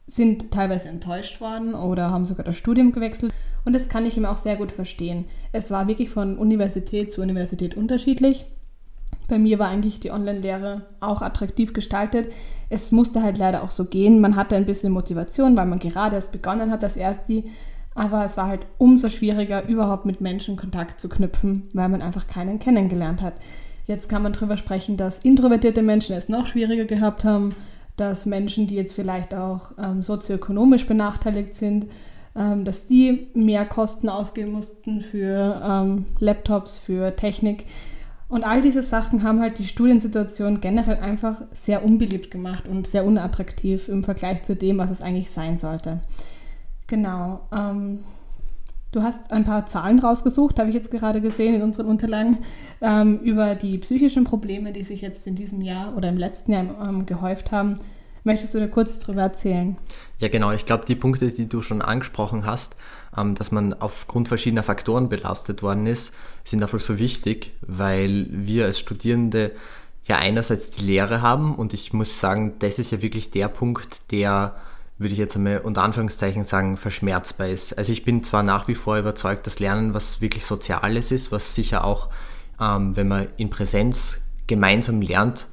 sind 0.07 0.50
teilweise 0.50 0.88
enttäuscht 0.88 1.40
worden 1.40 1.75
oder 1.75 2.11
haben 2.11 2.26
sogar 2.26 2.45
das 2.45 2.57
Studium 2.57 2.93
gewechselt. 2.93 3.33
Und 3.64 3.75
das 3.75 3.88
kann 3.88 4.04
ich 4.04 4.16
eben 4.16 4.26
auch 4.26 4.37
sehr 4.37 4.57
gut 4.57 4.73
verstehen. 4.73 5.25
Es 5.52 5.71
war 5.71 5.88
wirklich 5.88 6.11
von 6.11 6.37
Universität 6.37 7.11
zu 7.11 7.23
Universität 7.23 7.76
unterschiedlich. 7.76 8.45
Bei 9.28 9.38
mir 9.38 9.59
war 9.59 9.69
eigentlich 9.69 10.00
die 10.00 10.11
Online-Lehre 10.11 10.83
auch 11.00 11.23
attraktiv 11.23 11.73
gestaltet. 11.73 12.31
Es 12.75 12.90
musste 12.90 13.23
halt 13.23 13.38
leider 13.38 13.62
auch 13.62 13.71
so 13.71 13.85
gehen. 13.85 14.21
Man 14.21 14.35
hatte 14.35 14.57
ein 14.57 14.66
bisschen 14.66 14.93
Motivation, 14.93 15.57
weil 15.57 15.66
man 15.66 15.78
gerade 15.78 16.16
erst 16.16 16.33
begonnen 16.33 16.73
hat, 16.73 16.83
das 16.83 16.97
erste. 16.97 17.45
Aber 17.95 18.25
es 18.25 18.37
war 18.37 18.49
halt 18.49 18.66
umso 18.78 19.09
schwieriger, 19.09 19.69
überhaupt 19.69 20.04
mit 20.04 20.21
Menschen 20.21 20.57
Kontakt 20.57 21.00
zu 21.00 21.09
knüpfen, 21.09 21.69
weil 21.73 21.88
man 21.88 22.02
einfach 22.02 22.26
keinen 22.26 22.59
kennengelernt 22.59 23.23
hat. 23.23 23.35
Jetzt 23.87 24.09
kann 24.09 24.23
man 24.23 24.33
darüber 24.33 24.57
sprechen, 24.57 24.97
dass 24.97 25.21
introvertierte 25.21 25.83
Menschen 25.83 26.16
es 26.16 26.28
noch 26.28 26.47
schwieriger 26.47 26.85
gehabt 26.85 27.25
haben, 27.25 27.54
dass 27.97 28.26
Menschen, 28.26 28.66
die 28.66 28.75
jetzt 28.75 28.95
vielleicht 28.95 29.35
auch 29.35 29.71
ähm, 29.78 30.02
sozioökonomisch 30.02 30.87
benachteiligt 30.87 31.54
sind, 31.54 31.87
ähm, 32.35 32.64
dass 32.64 32.88
die 32.88 33.28
mehr 33.35 33.64
Kosten 33.66 34.09
ausgeben 34.09 34.52
mussten 34.52 35.00
für 35.00 35.62
ähm, 35.64 36.07
Laptops, 36.19 36.78
für 36.78 37.14
Technik. 37.14 37.66
Und 38.34 38.42
all 38.42 38.62
diese 38.62 38.82
Sachen 38.82 39.22
haben 39.22 39.40
halt 39.40 39.60
die 39.60 39.64
Studiensituation 39.64 40.60
generell 40.60 40.96
einfach 40.96 41.42
sehr 41.52 41.84
unbeliebt 41.84 42.32
gemacht 42.32 42.66
und 42.66 42.84
sehr 42.84 43.04
unattraktiv 43.04 43.88
im 43.88 44.02
Vergleich 44.02 44.42
zu 44.42 44.56
dem, 44.56 44.76
was 44.78 44.90
es 44.90 45.02
eigentlich 45.02 45.30
sein 45.30 45.56
sollte. 45.56 46.00
Genau. 46.88 47.46
Ähm, 47.54 48.00
du 48.90 49.04
hast 49.04 49.32
ein 49.32 49.44
paar 49.44 49.66
Zahlen 49.66 50.00
rausgesucht, 50.00 50.58
habe 50.58 50.68
ich 50.68 50.74
jetzt 50.74 50.90
gerade 50.90 51.20
gesehen 51.20 51.54
in 51.54 51.62
unseren 51.62 51.86
Unterlagen, 51.86 52.38
ähm, 52.80 53.20
über 53.20 53.54
die 53.54 53.78
psychischen 53.78 54.24
Probleme, 54.24 54.72
die 54.72 54.82
sich 54.82 55.00
jetzt 55.00 55.28
in 55.28 55.36
diesem 55.36 55.60
Jahr 55.60 55.96
oder 55.96 56.08
im 56.08 56.16
letzten 56.16 56.50
Jahr 56.50 56.64
ähm, 56.84 57.06
gehäuft 57.06 57.52
haben. 57.52 57.76
Möchtest 58.24 58.52
du 58.52 58.58
da 58.58 58.66
kurz 58.66 58.98
drüber 58.98 59.22
erzählen? 59.22 59.76
Ja, 60.18 60.26
genau. 60.26 60.50
Ich 60.50 60.66
glaube, 60.66 60.86
die 60.86 60.96
Punkte, 60.96 61.30
die 61.30 61.48
du 61.48 61.62
schon 61.62 61.82
angesprochen 61.82 62.46
hast, 62.46 62.74
dass 63.16 63.52
man 63.52 63.75
aufgrund 63.75 64.28
verschiedener 64.28 64.62
Faktoren 64.62 65.09
belastet 65.09 65.62
worden 65.62 65.87
ist, 65.87 66.14
sind 66.42 66.62
einfach 66.62 66.80
so 66.80 66.99
wichtig, 66.99 67.52
weil 67.61 68.26
wir 68.30 68.66
als 68.66 68.78
Studierende 68.78 69.52
ja 70.04 70.16
einerseits 70.16 70.71
die 70.71 70.85
Lehre 70.85 71.23
haben 71.23 71.54
und 71.54 71.73
ich 71.73 71.92
muss 71.92 72.21
sagen, 72.21 72.54
das 72.59 72.78
ist 72.78 72.90
ja 72.90 73.02
wirklich 73.02 73.30
der 73.30 73.49
Punkt, 73.49 74.11
der 74.11 74.54
würde 74.99 75.12
ich 75.12 75.18
jetzt 75.18 75.37
einmal 75.37 75.59
unter 75.59 75.83
Anführungszeichen 75.83 76.44
sagen, 76.44 76.76
verschmerzbar 76.76 77.49
ist. 77.49 77.76
Also 77.76 77.92
ich 77.92 78.04
bin 78.04 78.23
zwar 78.23 78.42
nach 78.42 78.68
wie 78.68 78.75
vor 78.75 78.99
überzeugt, 78.99 79.47
dass 79.47 79.59
Lernen 79.59 79.94
was 79.94 80.21
wirklich 80.21 80.44
Soziales 80.44 81.11
ist, 81.11 81.33
was 81.33 81.54
sicher 81.54 81.85
auch, 81.85 82.11
ähm, 82.61 82.94
wenn 82.97 83.09
man 83.09 83.26
in 83.37 83.50
Präsenz 83.50 84.21
gemeinsam 84.47 85.00
lernt, 85.00 85.47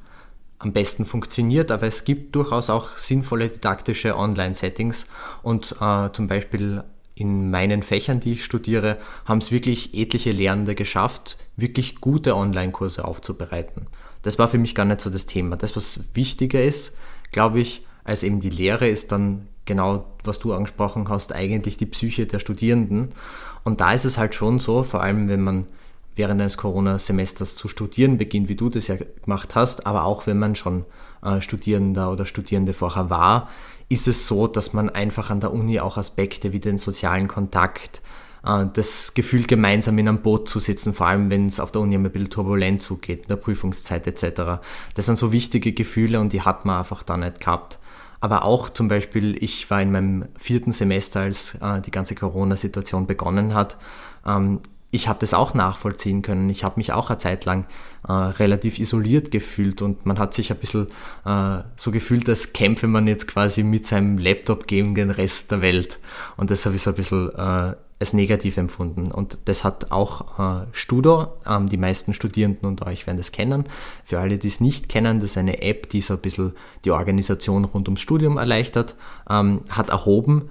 am 0.59 0.73
besten 0.73 1.05
funktioniert, 1.05 1.71
aber 1.71 1.87
es 1.87 2.03
gibt 2.03 2.35
durchaus 2.35 2.69
auch 2.69 2.97
sinnvolle 2.97 3.49
didaktische 3.49 4.15
Online-Settings 4.15 5.07
und 5.41 5.75
äh, 5.81 6.11
zum 6.11 6.27
Beispiel 6.27 6.83
in 7.21 7.51
meinen 7.51 7.83
Fächern, 7.83 8.19
die 8.19 8.33
ich 8.33 8.43
studiere, 8.43 8.97
haben 9.25 9.37
es 9.37 9.51
wirklich 9.51 9.93
etliche 9.93 10.31
Lehrende 10.31 10.75
geschafft, 10.75 11.37
wirklich 11.55 12.01
gute 12.01 12.35
Online-Kurse 12.35 13.05
aufzubereiten. 13.05 13.87
Das 14.23 14.39
war 14.39 14.47
für 14.47 14.57
mich 14.57 14.75
gar 14.75 14.85
nicht 14.85 15.01
so 15.01 15.09
das 15.09 15.27
Thema. 15.27 15.55
Das, 15.55 15.75
was 15.75 16.01
wichtiger 16.13 16.61
ist, 16.63 16.97
glaube 17.31 17.59
ich, 17.59 17.85
als 18.03 18.23
eben 18.23 18.39
die 18.39 18.49
Lehre 18.49 18.87
ist 18.87 19.11
dann 19.11 19.47
genau, 19.65 20.05
was 20.23 20.39
du 20.39 20.53
angesprochen 20.53 21.07
hast, 21.09 21.33
eigentlich 21.33 21.77
die 21.77 21.85
Psyche 21.85 22.25
der 22.25 22.39
Studierenden. 22.39 23.09
Und 23.63 23.79
da 23.79 23.93
ist 23.93 24.05
es 24.05 24.17
halt 24.17 24.35
schon 24.35 24.59
so, 24.59 24.83
vor 24.83 25.01
allem 25.03 25.29
wenn 25.29 25.41
man 25.41 25.65
während 26.15 26.41
eines 26.41 26.57
Corona-Semesters 26.57 27.55
zu 27.55 27.67
studieren 27.67 28.17
beginnt, 28.17 28.49
wie 28.49 28.55
du 28.55 28.69
das 28.69 28.87
ja 28.87 28.95
gemacht 29.23 29.55
hast, 29.55 29.85
aber 29.85 30.05
auch 30.05 30.27
wenn 30.27 30.39
man 30.39 30.55
schon 30.55 30.85
äh, 31.23 31.41
Studierender 31.41 32.11
oder 32.11 32.25
Studierende 32.25 32.73
vorher 32.73 33.09
war, 33.09 33.49
ist 33.89 34.07
es 34.07 34.27
so, 34.27 34.47
dass 34.47 34.73
man 34.73 34.89
einfach 34.89 35.29
an 35.29 35.39
der 35.39 35.53
Uni 35.53 35.79
auch 35.79 35.97
Aspekte 35.97 36.53
wie 36.53 36.59
den 36.59 36.77
sozialen 36.77 37.27
Kontakt, 37.27 38.01
äh, 38.45 38.65
das 38.73 39.13
Gefühl, 39.13 39.43
gemeinsam 39.43 39.97
in 39.97 40.07
einem 40.07 40.21
Boot 40.21 40.49
zu 40.49 40.59
sitzen, 40.59 40.93
vor 40.93 41.07
allem 41.07 41.29
wenn 41.29 41.47
es 41.47 41.59
auf 41.59 41.71
der 41.71 41.81
Uni 41.81 41.95
ein 41.95 42.03
bisschen 42.03 42.29
turbulent 42.29 42.81
zugeht, 42.81 43.23
in 43.23 43.27
der 43.27 43.35
Prüfungszeit 43.35 44.07
etc. 44.07 44.61
Das 44.95 45.05
sind 45.05 45.17
so 45.17 45.31
wichtige 45.31 45.73
Gefühle 45.73 46.19
und 46.19 46.33
die 46.33 46.41
hat 46.41 46.65
man 46.65 46.79
einfach 46.79 47.03
da 47.03 47.17
nicht 47.17 47.39
gehabt. 47.39 47.79
Aber 48.21 48.45
auch 48.45 48.69
zum 48.69 48.87
Beispiel, 48.87 49.35
ich 49.43 49.69
war 49.71 49.81
in 49.81 49.91
meinem 49.91 50.27
vierten 50.37 50.71
Semester, 50.71 51.21
als 51.21 51.55
äh, 51.55 51.81
die 51.81 51.91
ganze 51.91 52.13
Corona-Situation 52.15 53.07
begonnen 53.07 53.55
hat. 53.55 53.77
Ähm, 54.25 54.59
ich 54.91 55.07
habe 55.07 55.19
das 55.19 55.33
auch 55.33 55.53
nachvollziehen 55.53 56.21
können. 56.21 56.49
Ich 56.49 56.63
habe 56.63 56.75
mich 56.77 56.91
auch 56.91 57.09
eine 57.09 57.17
Zeit 57.17 57.45
lang 57.45 57.65
äh, 58.07 58.11
relativ 58.11 58.77
isoliert 58.77 59.31
gefühlt 59.31 59.81
und 59.81 60.05
man 60.05 60.19
hat 60.19 60.33
sich 60.33 60.51
ein 60.51 60.57
bisschen 60.57 60.87
äh, 61.25 61.59
so 61.77 61.91
gefühlt, 61.91 62.27
als 62.27 62.53
kämpfe 62.53 62.87
man 62.87 63.07
jetzt 63.07 63.27
quasi 63.27 63.63
mit 63.63 63.87
seinem 63.87 64.17
Laptop 64.17 64.67
gegen 64.67 64.93
den 64.93 65.09
Rest 65.09 65.51
der 65.51 65.61
Welt. 65.61 65.99
Und 66.35 66.51
das 66.51 66.65
habe 66.65 66.75
ich 66.75 66.81
so 66.81 66.89
ein 66.91 66.95
bisschen 66.97 67.29
äh, 67.33 67.75
als 68.01 68.13
negativ 68.13 68.57
empfunden. 68.57 69.11
Und 69.11 69.39
das 69.45 69.63
hat 69.63 69.91
auch 69.91 70.63
äh, 70.63 70.65
Studo, 70.73 71.37
ähm, 71.47 71.69
die 71.69 71.77
meisten 71.77 72.13
Studierenden 72.13 72.67
unter 72.67 72.87
euch 72.87 73.07
werden 73.07 73.17
das 73.17 73.31
kennen. 73.31 73.65
Für 74.03 74.19
alle, 74.19 74.39
die 74.39 74.47
es 74.47 74.59
nicht 74.59 74.89
kennen, 74.89 75.21
das 75.21 75.31
ist 75.31 75.37
eine 75.37 75.61
App, 75.61 75.89
die 75.89 76.01
so 76.01 76.15
ein 76.15 76.19
bisschen 76.19 76.53
die 76.83 76.91
Organisation 76.91 77.63
rund 77.63 77.87
ums 77.87 78.01
Studium 78.01 78.37
erleichtert, 78.37 78.95
ähm, 79.29 79.61
hat 79.69 79.89
erhoben, 79.89 80.49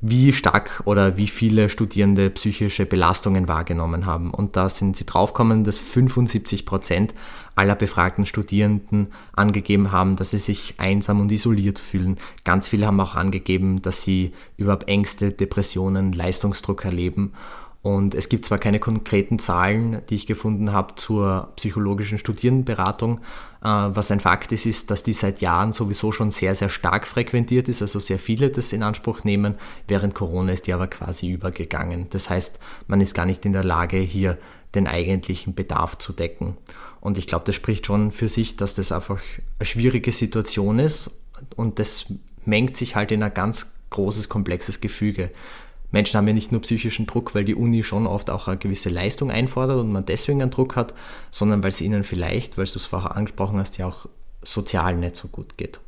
wie 0.00 0.32
stark 0.32 0.82
oder 0.84 1.16
wie 1.16 1.26
viele 1.26 1.68
Studierende 1.68 2.30
psychische 2.30 2.86
Belastungen 2.86 3.48
wahrgenommen 3.48 4.06
haben. 4.06 4.32
Und 4.32 4.56
da 4.56 4.68
sind 4.68 4.96
sie 4.96 5.04
draufgekommen, 5.04 5.64
dass 5.64 5.78
75 5.78 6.64
Prozent 6.64 7.14
aller 7.56 7.74
befragten 7.74 8.24
Studierenden 8.24 9.08
angegeben 9.34 9.90
haben, 9.90 10.14
dass 10.14 10.30
sie 10.30 10.38
sich 10.38 10.74
einsam 10.78 11.20
und 11.20 11.32
isoliert 11.32 11.80
fühlen. 11.80 12.18
Ganz 12.44 12.68
viele 12.68 12.86
haben 12.86 13.00
auch 13.00 13.16
angegeben, 13.16 13.82
dass 13.82 14.02
sie 14.02 14.32
überhaupt 14.56 14.86
Ängste, 14.86 15.32
Depressionen, 15.32 16.12
Leistungsdruck 16.12 16.84
erleben. 16.84 17.32
Und 17.80 18.14
es 18.14 18.28
gibt 18.28 18.44
zwar 18.44 18.58
keine 18.58 18.80
konkreten 18.80 19.38
Zahlen, 19.38 20.02
die 20.10 20.16
ich 20.16 20.26
gefunden 20.26 20.72
habe 20.72 20.96
zur 20.96 21.52
psychologischen 21.56 22.18
Studierendenberatung. 22.18 23.20
Äh, 23.62 23.66
was 23.68 24.10
ein 24.10 24.20
Fakt 24.20 24.50
ist, 24.50 24.66
ist, 24.66 24.90
dass 24.90 25.04
die 25.04 25.12
seit 25.12 25.40
Jahren 25.40 25.72
sowieso 25.72 26.10
schon 26.10 26.30
sehr, 26.30 26.54
sehr 26.54 26.70
stark 26.70 27.06
frequentiert 27.06 27.68
ist, 27.68 27.80
also 27.80 28.00
sehr 28.00 28.18
viele 28.18 28.50
das 28.50 28.72
in 28.72 28.82
Anspruch 28.82 29.22
nehmen. 29.22 29.54
Während 29.86 30.14
Corona 30.14 30.52
ist 30.52 30.66
die 30.66 30.72
aber 30.72 30.88
quasi 30.88 31.30
übergegangen. 31.30 32.08
Das 32.10 32.28
heißt, 32.30 32.58
man 32.88 33.00
ist 33.00 33.14
gar 33.14 33.26
nicht 33.26 33.46
in 33.46 33.52
der 33.52 33.64
Lage, 33.64 33.98
hier 33.98 34.38
den 34.74 34.86
eigentlichen 34.86 35.54
Bedarf 35.54 35.96
zu 35.98 36.12
decken. 36.12 36.56
Und 37.00 37.16
ich 37.16 37.26
glaube, 37.26 37.44
das 37.46 37.54
spricht 37.54 37.86
schon 37.86 38.10
für 38.10 38.28
sich, 38.28 38.56
dass 38.56 38.74
das 38.74 38.92
einfach 38.92 39.20
eine 39.58 39.66
schwierige 39.66 40.12
Situation 40.12 40.78
ist 40.78 41.10
und 41.54 41.78
das 41.78 42.06
mengt 42.44 42.76
sich 42.76 42.96
halt 42.96 43.12
in 43.12 43.22
ein 43.22 43.32
ganz 43.32 43.72
großes, 43.90 44.28
komplexes 44.28 44.80
Gefüge. 44.80 45.30
Menschen 45.90 46.18
haben 46.18 46.26
ja 46.26 46.34
nicht 46.34 46.52
nur 46.52 46.60
psychischen 46.60 47.06
Druck, 47.06 47.34
weil 47.34 47.44
die 47.44 47.54
Uni 47.54 47.82
schon 47.82 48.06
oft 48.06 48.30
auch 48.30 48.48
eine 48.48 48.58
gewisse 48.58 48.90
Leistung 48.90 49.30
einfordert 49.30 49.78
und 49.78 49.90
man 49.90 50.04
deswegen 50.04 50.42
einen 50.42 50.50
Druck 50.50 50.76
hat, 50.76 50.94
sondern 51.30 51.62
weil 51.62 51.70
es 51.70 51.80
ihnen 51.80 52.04
vielleicht, 52.04 52.58
weil 52.58 52.66
du 52.66 52.78
es 52.78 52.86
vorher 52.86 53.16
angesprochen 53.16 53.58
hast, 53.58 53.78
ja 53.78 53.86
auch 53.86 54.06
sozial 54.42 54.96
nicht 54.96 55.16
so 55.16 55.28
gut 55.28 55.56
geht. 55.56 55.80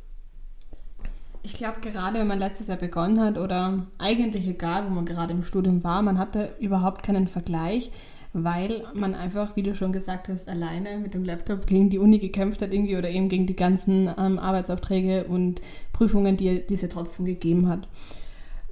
Ich 1.43 1.53
glaube, 1.53 1.79
gerade 1.81 2.19
wenn 2.19 2.27
man 2.27 2.39
letztes 2.39 2.67
Jahr 2.67 2.77
begonnen 2.77 3.19
hat 3.19 3.37
oder 3.37 3.87
eigentlich 3.97 4.47
egal, 4.47 4.85
wo 4.85 4.89
man 4.89 5.05
gerade 5.05 5.33
im 5.33 5.43
Studium 5.43 5.83
war, 5.83 6.01
man 6.01 6.19
hatte 6.19 6.53
überhaupt 6.59 7.01
keinen 7.01 7.27
Vergleich, 7.27 7.91
weil 8.33 8.83
man 8.93 9.15
einfach, 9.15 9.55
wie 9.55 9.63
du 9.63 9.75
schon 9.75 9.91
gesagt 9.91 10.29
hast, 10.29 10.47
alleine 10.47 10.97
mit 10.97 11.13
dem 11.13 11.25
Laptop 11.25 11.65
gegen 11.65 11.89
die 11.89 11.97
Uni 11.97 12.19
gekämpft 12.19 12.61
hat 12.61 12.73
irgendwie 12.73 12.95
oder 12.95 13.09
eben 13.09 13.27
gegen 13.27 13.47
die 13.47 13.55
ganzen 13.55 14.09
ähm, 14.17 14.37
Arbeitsaufträge 14.37 15.25
und 15.25 15.61
Prüfungen, 15.93 16.35
die, 16.35 16.65
die 16.65 16.73
es 16.75 16.81
ja 16.81 16.87
trotzdem 16.87 17.25
gegeben 17.25 17.67
hat. 17.67 17.87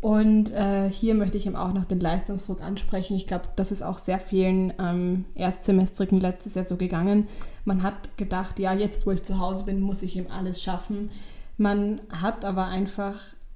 Und 0.02 0.52
äh, 0.54 0.90
hier 0.90 1.14
möchte 1.14 1.38
ich 1.38 1.46
eben 1.46 1.58
auch 1.58 1.74
noch 1.74 1.84
den 1.84 2.00
Leistungsdruck 2.00 2.62
ansprechen. 2.62 3.18
Ich 3.18 3.28
glaube, 3.28 3.46
das 3.58 3.72
ist 3.72 3.84
auch 3.84 4.00
sehr 4.00 4.20
vielen 4.20 4.72
ähm, 4.80 5.26
Erstsemestrigen 5.36 6.22
letztes 6.22 6.56
Jahr 6.56 6.64
so 6.64 6.78
gegangen. 6.78 7.28
Man 7.66 7.84
hat 7.84 8.18
gedacht, 8.18 8.60
ja, 8.60 8.74
jetzt 8.74 9.06
wo 9.06 9.12
ich 9.12 9.24
zu 9.24 9.40
Hause 9.40 9.66
bin, 9.66 9.82
muss 9.82 10.02
ich 10.02 10.18
eben 10.18 10.32
alles 10.32 10.62
schaffen. 10.62 11.10
Man 11.58 12.00
hat 12.10 12.46
aber 12.46 12.66
einfach 12.68 13.16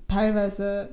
teilweise 0.09 0.89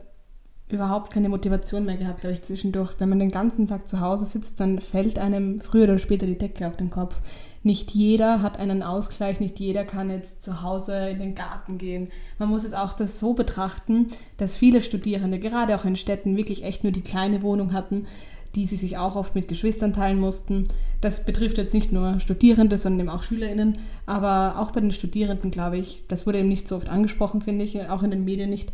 überhaupt 0.69 1.13
keine 1.13 1.29
Motivation 1.29 1.85
mehr 1.85 1.97
gehabt, 1.97 2.21
glaube 2.21 2.35
ich, 2.35 2.43
zwischendurch. 2.43 2.93
Wenn 2.99 3.09
man 3.09 3.19
den 3.19 3.33
ganzen 3.33 3.67
Tag 3.67 3.89
zu 3.89 4.01
Hause 4.01 4.27
sitzt, 4.27 4.61
dann 4.61 4.81
fällt 4.81 5.19
einem 5.19 5.61
früher 5.61 5.85
oder 5.85 5.99
später 5.99 6.27
die 6.27 6.39
Decke 6.39 6.69
auf 6.69 6.77
den 6.77 6.91
Kopf. 6.91 7.21
Nicht 7.63 7.91
jeder 7.91 8.41
hat 8.41 8.59
einen 8.59 8.83
Ausgleich, 8.83 9.39
nicht 9.39 9.61
jeder 9.61 9.85
kann 9.85 10.09
jetzt 10.09 10.43
zu 10.43 10.63
Hause 10.63 11.11
in 11.11 11.19
den 11.19 11.35
Garten 11.35 11.77
gehen. 11.77 12.09
Man 12.39 12.49
muss 12.49 12.65
es 12.65 12.73
auch 12.73 12.95
das 12.95 13.21
so 13.21 13.35
betrachten, 13.35 14.09
dass 14.39 14.57
viele 14.57 14.81
Studierende, 14.81 15.39
gerade 15.39 15.77
auch 15.77 15.85
in 15.85 15.97
Städten, 15.97 16.39
wirklich 16.39 16.65
echt 16.65 16.85
nur 16.85 16.93
die 16.93 17.03
kleine 17.03 17.43
Wohnung 17.43 17.75
hatten, 17.75 18.07
die 18.55 18.67
sie 18.67 18.77
sich 18.77 18.97
auch 18.97 19.15
oft 19.15 19.35
mit 19.35 19.47
Geschwistern 19.47 19.93
teilen 19.93 20.19
mussten. 20.19 20.69
Das 21.03 21.25
betrifft 21.25 21.59
jetzt 21.59 21.75
nicht 21.75 21.93
nur 21.93 22.19
Studierende, 22.19 22.79
sondern 22.79 23.01
eben 23.01 23.09
auch 23.11 23.23
SchülerInnen. 23.23 23.77
Aber 24.07 24.59
auch 24.59 24.71
bei 24.71 24.81
den 24.81 24.93
Studierenden, 24.93 25.51
glaube 25.51 25.77
ich, 25.77 26.03
das 26.09 26.27
wurde 26.27 26.39
eben 26.39 26.49
nicht 26.49 26.67
so 26.67 26.77
oft 26.77 26.89
angesprochen, 26.89 27.43
finde 27.43 27.65
ich, 27.65 27.89
auch 27.91 28.03
in 28.03 28.11
den 28.11 28.25
Medien 28.25 28.51
nicht, 28.51 28.73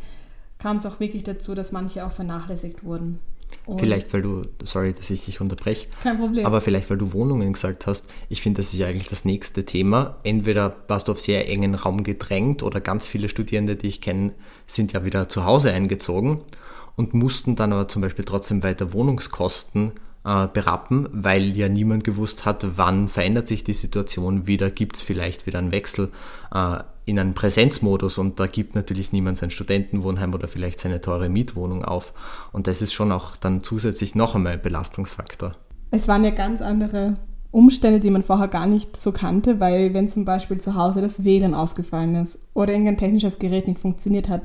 kam 0.58 0.76
es 0.76 0.86
auch 0.86 1.00
wirklich 1.00 1.24
dazu, 1.24 1.54
dass 1.54 1.72
manche 1.72 2.06
auch 2.06 2.12
vernachlässigt 2.12 2.84
wurden. 2.84 3.18
Und 3.64 3.80
vielleicht, 3.80 4.12
weil 4.12 4.22
du, 4.22 4.42
sorry, 4.62 4.92
dass 4.92 5.10
ich 5.10 5.24
dich 5.24 5.40
unterbreche. 5.40 5.88
Kein 6.02 6.18
Problem. 6.18 6.46
Aber 6.46 6.60
vielleicht, 6.60 6.88
weil 6.90 6.98
du 6.98 7.12
Wohnungen 7.12 7.52
gesagt 7.52 7.86
hast. 7.86 8.06
Ich 8.28 8.42
finde, 8.42 8.60
das 8.60 8.72
ist 8.72 8.78
ja 8.78 8.86
eigentlich 8.86 9.08
das 9.08 9.24
nächste 9.24 9.64
Thema. 9.64 10.18
Entweder 10.22 10.76
warst 10.88 11.08
du 11.08 11.12
auf 11.12 11.20
sehr 11.20 11.48
engen 11.48 11.74
Raum 11.74 12.04
gedrängt 12.04 12.62
oder 12.62 12.80
ganz 12.80 13.06
viele 13.06 13.28
Studierende, 13.28 13.76
die 13.76 13.88
ich 13.88 14.00
kenne, 14.00 14.34
sind 14.66 14.92
ja 14.92 15.04
wieder 15.04 15.28
zu 15.28 15.44
Hause 15.44 15.72
eingezogen 15.72 16.42
und 16.96 17.14
mussten 17.14 17.56
dann 17.56 17.72
aber 17.72 17.88
zum 17.88 18.02
Beispiel 18.02 18.24
trotzdem 18.24 18.62
weiter 18.62 18.92
Wohnungskosten 18.92 19.92
äh, 20.26 20.48
berappen, 20.48 21.08
weil 21.12 21.56
ja 21.56 21.68
niemand 21.68 22.02
gewusst 22.02 22.44
hat, 22.44 22.66
wann 22.76 23.08
verändert 23.08 23.46
sich 23.46 23.62
die 23.62 23.74
Situation 23.74 24.48
wieder, 24.48 24.70
gibt 24.70 24.96
es 24.96 25.02
vielleicht 25.02 25.46
wieder 25.46 25.60
einen 25.60 25.70
Wechsel 25.70 26.10
äh, 26.52 26.80
in 27.04 27.18
einen 27.20 27.34
Präsenzmodus 27.34 28.18
und 28.18 28.40
da 28.40 28.48
gibt 28.48 28.74
natürlich 28.74 29.12
niemand 29.12 29.38
sein 29.38 29.50
Studentenwohnheim 29.50 30.34
oder 30.34 30.48
vielleicht 30.48 30.80
seine 30.80 31.00
teure 31.00 31.28
Mietwohnung 31.28 31.84
auf. 31.84 32.12
Und 32.50 32.66
das 32.66 32.82
ist 32.82 32.92
schon 32.92 33.12
auch 33.12 33.36
dann 33.36 33.62
zusätzlich 33.62 34.16
noch 34.16 34.34
einmal 34.34 34.54
ein 34.54 34.62
Belastungsfaktor. 34.62 35.54
Es 35.92 36.08
waren 36.08 36.24
ja 36.24 36.30
ganz 36.30 36.60
andere 36.60 37.18
Umstände, 37.52 38.00
die 38.00 38.10
man 38.10 38.24
vorher 38.24 38.48
gar 38.48 38.66
nicht 38.66 38.96
so 38.96 39.12
kannte, 39.12 39.60
weil 39.60 39.94
wenn 39.94 40.08
zum 40.08 40.24
Beispiel 40.24 40.58
zu 40.58 40.74
Hause 40.74 41.00
das 41.00 41.22
WLAN 41.22 41.54
ausgefallen 41.54 42.16
ist 42.16 42.44
oder 42.52 42.72
irgendein 42.72 42.98
technisches 42.98 43.38
Gerät 43.38 43.68
nicht 43.68 43.78
funktioniert 43.78 44.28
hat, 44.28 44.42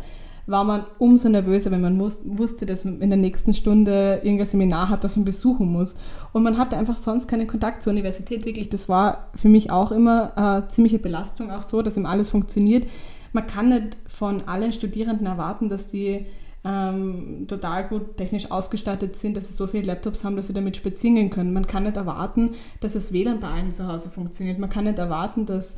war 0.47 0.63
man 0.63 0.85
umso 0.97 1.29
nervöser, 1.29 1.71
wenn 1.71 1.81
man 1.81 1.99
wusste, 1.99 2.65
dass 2.65 2.85
man 2.85 3.01
in 3.01 3.09
der 3.09 3.17
nächsten 3.17 3.53
Stunde 3.53 4.21
irgendein 4.23 4.45
Seminar 4.45 4.89
hat, 4.89 5.03
das 5.03 5.15
man 5.15 5.25
besuchen 5.25 5.71
muss. 5.71 5.95
Und 6.33 6.43
man 6.43 6.57
hatte 6.57 6.77
einfach 6.77 6.95
sonst 6.95 7.27
keinen 7.27 7.47
Kontakt 7.47 7.83
zur 7.83 7.93
Universität. 7.93 8.45
Wirklich, 8.45 8.69
das 8.69 8.89
war 8.89 9.29
für 9.35 9.49
mich 9.49 9.71
auch 9.71 9.91
immer 9.91 10.65
äh, 10.67 10.71
ziemliche 10.71 10.99
Belastung, 10.99 11.51
auch 11.51 11.61
so, 11.61 11.81
dass 11.81 11.97
ihm 11.97 12.05
alles 12.05 12.31
funktioniert. 12.31 12.87
Man 13.33 13.47
kann 13.47 13.69
nicht 13.69 13.97
von 14.07 14.47
allen 14.47 14.73
Studierenden 14.73 15.27
erwarten, 15.27 15.69
dass 15.69 15.87
die 15.87 16.25
ähm, 16.63 17.45
total 17.47 17.87
gut 17.87 18.17
technisch 18.17 18.51
ausgestattet 18.51 19.15
sind, 19.15 19.35
dass 19.35 19.47
sie 19.47 19.53
so 19.53 19.67
viele 19.67 19.83
Laptops 19.83 20.23
haben, 20.23 20.35
dass 20.35 20.47
sie 20.47 20.53
damit 20.53 20.77
spazieren 20.77 21.15
gehen 21.15 21.29
können. 21.29 21.53
Man 21.53 21.65
kann 21.65 21.83
nicht 21.83 21.97
erwarten, 21.97 22.53
dass 22.81 22.93
das 22.93 23.13
WLAN 23.13 23.39
bei 23.39 23.47
allen 23.47 23.71
zu 23.71 23.87
Hause 23.87 24.09
funktioniert. 24.09 24.59
Man 24.59 24.69
kann 24.69 24.83
nicht 24.83 24.99
erwarten, 24.99 25.45
dass 25.45 25.77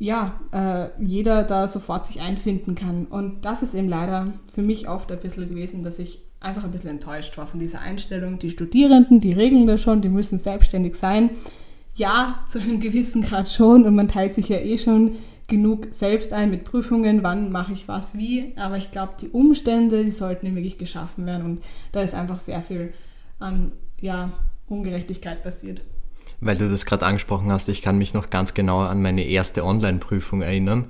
ja, 0.00 0.40
äh, 0.50 0.88
jeder 1.04 1.44
da 1.44 1.68
sofort 1.68 2.06
sich 2.06 2.22
einfinden 2.22 2.74
kann. 2.74 3.04
Und 3.04 3.44
das 3.44 3.62
ist 3.62 3.74
eben 3.74 3.88
leider 3.88 4.32
für 4.52 4.62
mich 4.62 4.88
oft 4.88 5.12
ein 5.12 5.20
bisschen 5.20 5.48
gewesen, 5.48 5.84
dass 5.84 5.98
ich 5.98 6.22
einfach 6.40 6.64
ein 6.64 6.70
bisschen 6.70 6.88
enttäuscht 6.88 7.36
war 7.36 7.46
von 7.46 7.60
dieser 7.60 7.82
Einstellung. 7.82 8.38
Die 8.38 8.48
Studierenden, 8.48 9.20
die 9.20 9.34
regeln 9.34 9.66
das 9.66 9.82
schon, 9.82 10.00
die 10.00 10.08
müssen 10.08 10.38
selbstständig 10.38 10.94
sein. 10.94 11.30
Ja, 11.96 12.42
zu 12.48 12.60
einem 12.60 12.80
gewissen 12.80 13.20
Grad 13.20 13.48
schon 13.48 13.84
und 13.84 13.94
man 13.94 14.08
teilt 14.08 14.32
sich 14.32 14.48
ja 14.48 14.56
eh 14.56 14.78
schon 14.78 15.16
genug 15.48 15.88
selbst 15.90 16.32
ein 16.32 16.48
mit 16.48 16.64
Prüfungen, 16.64 17.22
wann 17.22 17.52
mache 17.52 17.74
ich 17.74 17.86
was 17.86 18.16
wie. 18.16 18.54
Aber 18.56 18.78
ich 18.78 18.90
glaube, 18.90 19.12
die 19.20 19.28
Umstände, 19.28 20.02
die 20.02 20.10
sollten 20.10 20.54
wirklich 20.54 20.78
geschaffen 20.78 21.26
werden 21.26 21.44
und 21.44 21.62
da 21.92 22.00
ist 22.00 22.14
einfach 22.14 22.38
sehr 22.38 22.62
viel 22.62 22.94
an 23.38 23.72
ja, 24.00 24.32
Ungerechtigkeit 24.66 25.42
passiert. 25.42 25.82
Weil 26.40 26.56
du 26.56 26.68
das 26.68 26.86
gerade 26.86 27.04
angesprochen 27.04 27.52
hast, 27.52 27.68
ich 27.68 27.82
kann 27.82 27.98
mich 27.98 28.14
noch 28.14 28.30
ganz 28.30 28.54
genau 28.54 28.80
an 28.80 29.02
meine 29.02 29.24
erste 29.24 29.64
Online-Prüfung 29.64 30.42
erinnern. 30.42 30.86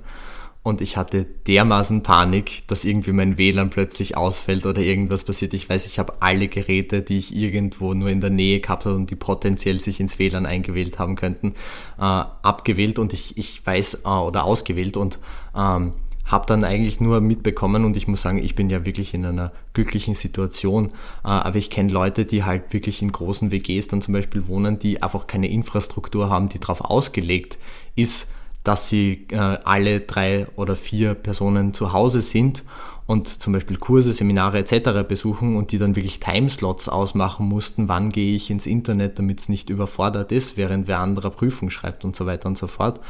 Und 0.63 0.79
ich 0.79 0.95
hatte 0.95 1.25
dermaßen 1.47 2.03
Panik, 2.03 2.67
dass 2.67 2.85
irgendwie 2.85 3.13
mein 3.13 3.39
WLAN 3.39 3.71
plötzlich 3.71 4.15
ausfällt 4.15 4.67
oder 4.67 4.79
irgendwas 4.79 5.23
passiert. 5.23 5.55
Ich 5.55 5.67
weiß, 5.67 5.87
ich 5.87 5.97
habe 5.97 6.13
alle 6.19 6.47
Geräte, 6.47 7.01
die 7.01 7.17
ich 7.17 7.35
irgendwo 7.35 7.95
nur 7.95 8.09
in 8.09 8.21
der 8.21 8.29
Nähe 8.29 8.59
gehabt 8.59 8.85
habe 8.85 8.95
und 8.95 9.09
die 9.09 9.15
potenziell 9.15 9.79
sich 9.79 9.99
ins 9.99 10.19
WLAN 10.19 10.45
eingewählt 10.45 10.99
haben 10.99 11.15
könnten, 11.15 11.55
äh, 11.97 12.01
abgewählt 12.03 12.99
und 12.99 13.11
ich, 13.11 13.37
ich 13.39 13.65
weiß, 13.65 14.03
äh, 14.05 14.09
oder 14.09 14.43
ausgewählt 14.43 14.97
und 14.97 15.17
ähm, 15.57 15.93
habe 16.31 16.45
dann 16.47 16.63
eigentlich 16.63 17.01
nur 17.01 17.19
mitbekommen 17.19 17.83
und 17.83 17.97
ich 17.97 18.07
muss 18.07 18.21
sagen, 18.21 18.43
ich 18.43 18.55
bin 18.55 18.69
ja 18.69 18.85
wirklich 18.85 19.13
in 19.13 19.25
einer 19.25 19.51
glücklichen 19.73 20.15
Situation, 20.15 20.87
äh, 21.23 21.27
aber 21.27 21.57
ich 21.57 21.69
kenne 21.69 21.91
Leute, 21.91 22.25
die 22.25 22.43
halt 22.43 22.71
wirklich 22.73 23.01
in 23.01 23.11
großen 23.11 23.51
WGs 23.51 23.89
dann 23.89 24.01
zum 24.01 24.13
Beispiel 24.13 24.47
wohnen, 24.47 24.79
die 24.79 25.03
einfach 25.03 25.27
keine 25.27 25.49
Infrastruktur 25.49 26.29
haben, 26.29 26.47
die 26.49 26.59
darauf 26.59 26.81
ausgelegt 26.81 27.57
ist, 27.95 28.29
dass 28.63 28.87
sie 28.87 29.27
äh, 29.31 29.35
alle 29.35 29.99
drei 29.99 30.47
oder 30.55 30.75
vier 30.75 31.15
Personen 31.15 31.73
zu 31.73 31.91
Hause 31.93 32.21
sind 32.21 32.63
und 33.07 33.27
zum 33.27 33.51
Beispiel 33.51 33.75
Kurse, 33.75 34.13
Seminare 34.13 34.59
etc. 34.59 35.05
besuchen 35.05 35.57
und 35.57 35.73
die 35.73 35.77
dann 35.77 35.97
wirklich 35.97 36.21
Timeslots 36.21 36.87
ausmachen 36.87 37.45
mussten, 37.45 37.89
wann 37.89 38.09
gehe 38.09 38.35
ich 38.35 38.49
ins 38.49 38.65
Internet, 38.65 39.19
damit 39.19 39.39
es 39.39 39.49
nicht 39.49 39.69
überfordert 39.69 40.31
ist, 40.31 40.55
während 40.55 40.87
wer 40.87 40.99
anderer 40.99 41.29
Prüfung 41.29 41.69
schreibt 41.71 42.05
und 42.05 42.15
so 42.15 42.25
weiter 42.25 42.47
und 42.47 42.57
so 42.57 42.67
fort. 42.67 43.01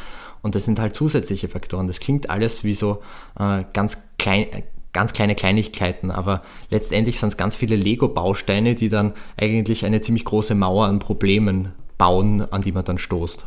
Und 0.42 0.56
das 0.56 0.66
sind 0.66 0.80
halt 0.80 0.96
zusätzliche 0.96 1.48
Faktoren. 1.48 1.88
Das 1.88 2.00
klingt 2.00 2.30
alles 2.30 2.64
wie 2.64 2.74
so 2.74 3.02
äh, 3.40 3.64
ganz 3.74 4.04
klein, 4.18 4.48
ganz 4.94 5.14
kleine 5.14 5.36
Kleinigkeiten, 5.36 6.12
aber 6.12 6.44
letztendlich 6.70 7.20
sind 7.20 7.30
es 7.30 7.38
ganz 7.38 7.56
viele 7.56 7.76
Lego-Bausteine, 7.76 8.76
die 8.76 8.90
dann 8.90 9.14
eigentlich 9.38 9.86
eine 9.86 10.02
ziemlich 10.02 10.26
große 10.26 10.56
Mauer 10.56 10.88
an 10.88 11.00
Problemen 11.00 11.74
bauen, 11.98 12.42
an 12.52 12.62
die 12.62 12.72
man 12.72 12.84
dann 12.84 12.98
stoßt. 12.98 13.46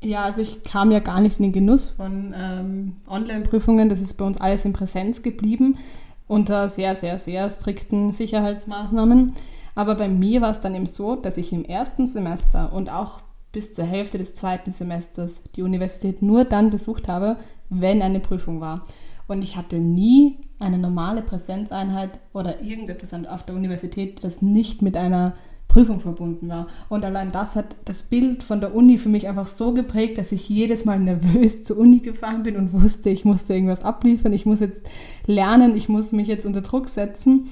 Ja, 0.00 0.24
also 0.24 0.42
ich 0.42 0.62
kam 0.62 0.92
ja 0.92 1.00
gar 1.00 1.20
nicht 1.20 1.38
in 1.38 1.44
den 1.44 1.52
Genuss 1.52 1.90
von 1.90 2.34
ähm, 2.36 2.96
Online-Prüfungen. 3.08 3.88
Das 3.88 4.00
ist 4.00 4.14
bei 4.14 4.24
uns 4.24 4.40
alles 4.40 4.64
in 4.64 4.72
Präsenz 4.72 5.22
geblieben, 5.22 5.78
unter 6.26 6.68
sehr, 6.68 6.94
sehr, 6.94 7.18
sehr 7.18 7.50
strikten 7.50 8.12
Sicherheitsmaßnahmen. 8.12 9.32
Aber 9.74 9.94
bei 9.94 10.08
mir 10.08 10.40
war 10.40 10.50
es 10.50 10.60
dann 10.60 10.74
eben 10.74 10.86
so, 10.86 11.16
dass 11.16 11.38
ich 11.38 11.52
im 11.52 11.64
ersten 11.64 12.06
Semester 12.06 12.72
und 12.72 12.90
auch 12.90 13.22
bis 13.54 13.72
zur 13.72 13.86
Hälfte 13.86 14.18
des 14.18 14.34
zweiten 14.34 14.72
Semesters 14.72 15.40
die 15.56 15.62
Universität 15.62 16.20
nur 16.20 16.44
dann 16.44 16.68
besucht 16.68 17.08
habe, 17.08 17.38
wenn 17.70 18.02
eine 18.02 18.20
Prüfung 18.20 18.60
war. 18.60 18.82
Und 19.26 19.42
ich 19.42 19.56
hatte 19.56 19.78
nie 19.78 20.36
eine 20.58 20.76
normale 20.76 21.22
Präsenzeinheit 21.22 22.10
oder 22.34 22.60
irgendetwas 22.60 23.14
auf 23.14 23.44
der 23.44 23.54
Universität, 23.54 24.22
das 24.22 24.42
nicht 24.42 24.82
mit 24.82 24.96
einer 24.96 25.32
Prüfung 25.68 26.00
verbunden 26.00 26.48
war. 26.48 26.66
Und 26.88 27.04
allein 27.04 27.32
das 27.32 27.56
hat 27.56 27.74
das 27.84 28.02
Bild 28.02 28.42
von 28.42 28.60
der 28.60 28.74
Uni 28.74 28.98
für 28.98 29.08
mich 29.08 29.26
einfach 29.26 29.46
so 29.46 29.72
geprägt, 29.72 30.18
dass 30.18 30.30
ich 30.30 30.48
jedes 30.48 30.84
Mal 30.84 31.00
nervös 31.00 31.64
zur 31.64 31.78
Uni 31.78 32.00
gefahren 32.00 32.42
bin 32.42 32.56
und 32.56 32.72
wusste, 32.72 33.10
ich 33.10 33.24
musste 33.24 33.54
irgendwas 33.54 33.84
abliefern, 33.84 34.32
ich 34.32 34.46
muss 34.46 34.60
jetzt 34.60 34.82
lernen, 35.26 35.74
ich 35.74 35.88
muss 35.88 36.12
mich 36.12 36.28
jetzt 36.28 36.44
unter 36.44 36.60
Druck 36.60 36.88
setzen. 36.88 37.46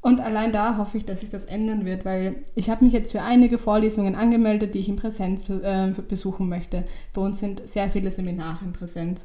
Und 0.00 0.20
allein 0.20 0.52
da 0.52 0.76
hoffe 0.76 0.98
ich, 0.98 1.04
dass 1.04 1.20
sich 1.20 1.30
das 1.30 1.44
ändern 1.44 1.84
wird, 1.84 2.04
weil 2.04 2.36
ich 2.54 2.70
habe 2.70 2.84
mich 2.84 2.92
jetzt 2.92 3.12
für 3.12 3.22
einige 3.22 3.58
Vorlesungen 3.58 4.14
angemeldet, 4.14 4.74
die 4.74 4.78
ich 4.78 4.88
in 4.88 4.96
Präsenz 4.96 5.48
äh, 5.48 5.92
besuchen 6.06 6.48
möchte. 6.48 6.84
Bei 7.12 7.22
uns 7.22 7.40
sind 7.40 7.66
sehr 7.68 7.90
viele 7.90 8.10
Seminare 8.10 8.64
in 8.64 8.72
Präsenz. 8.72 9.24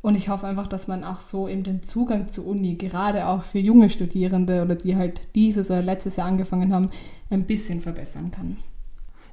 Und 0.00 0.16
ich 0.16 0.28
hoffe 0.28 0.46
einfach, 0.46 0.66
dass 0.66 0.88
man 0.88 1.04
auch 1.04 1.20
so 1.20 1.48
eben 1.48 1.62
den 1.62 1.82
Zugang 1.82 2.28
zur 2.28 2.46
Uni, 2.46 2.74
gerade 2.74 3.28
auch 3.28 3.44
für 3.44 3.60
junge 3.60 3.88
Studierende 3.88 4.62
oder 4.62 4.74
die 4.74 4.96
halt 4.96 5.20
dieses 5.34 5.70
oder 5.70 5.82
letztes 5.82 6.16
Jahr 6.16 6.26
angefangen 6.26 6.74
haben, 6.74 6.90
ein 7.30 7.46
bisschen 7.46 7.80
verbessern 7.80 8.30
kann. 8.30 8.56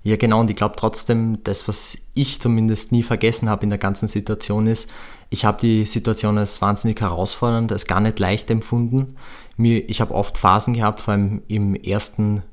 Ja, 0.04 0.16
genau. 0.16 0.40
Und 0.40 0.50
ich 0.50 0.56
glaube 0.56 0.76
trotzdem, 0.78 1.44
das, 1.44 1.68
was 1.68 1.98
ich 2.14 2.40
zumindest 2.40 2.92
nie 2.92 3.04
vergessen 3.04 3.50
habe 3.50 3.64
in 3.64 3.70
der 3.70 3.80
ganzen 3.80 4.08
Situation 4.08 4.68
ist, 4.68 4.90
ich 5.30 5.46
habe 5.46 5.60
die 5.62 5.86
Situation 5.86 6.38
als 6.38 6.62
wahnsinnig 6.62 7.02
herausfordernd, 7.02 7.72
als 7.72 7.86
gar 7.86 8.00
nicht 8.00 8.20
leicht 8.20 8.50
empfunden 8.50 9.16
mir, 9.60 9.88
ich 9.90 10.02
habe 10.02 10.16
oft 10.16 10.38
Phasen 10.38 10.74
gehabt, 10.74 11.02
vor 11.02 11.14
allem 11.14 11.42
im 11.48 11.76
ersten, 11.76 12.44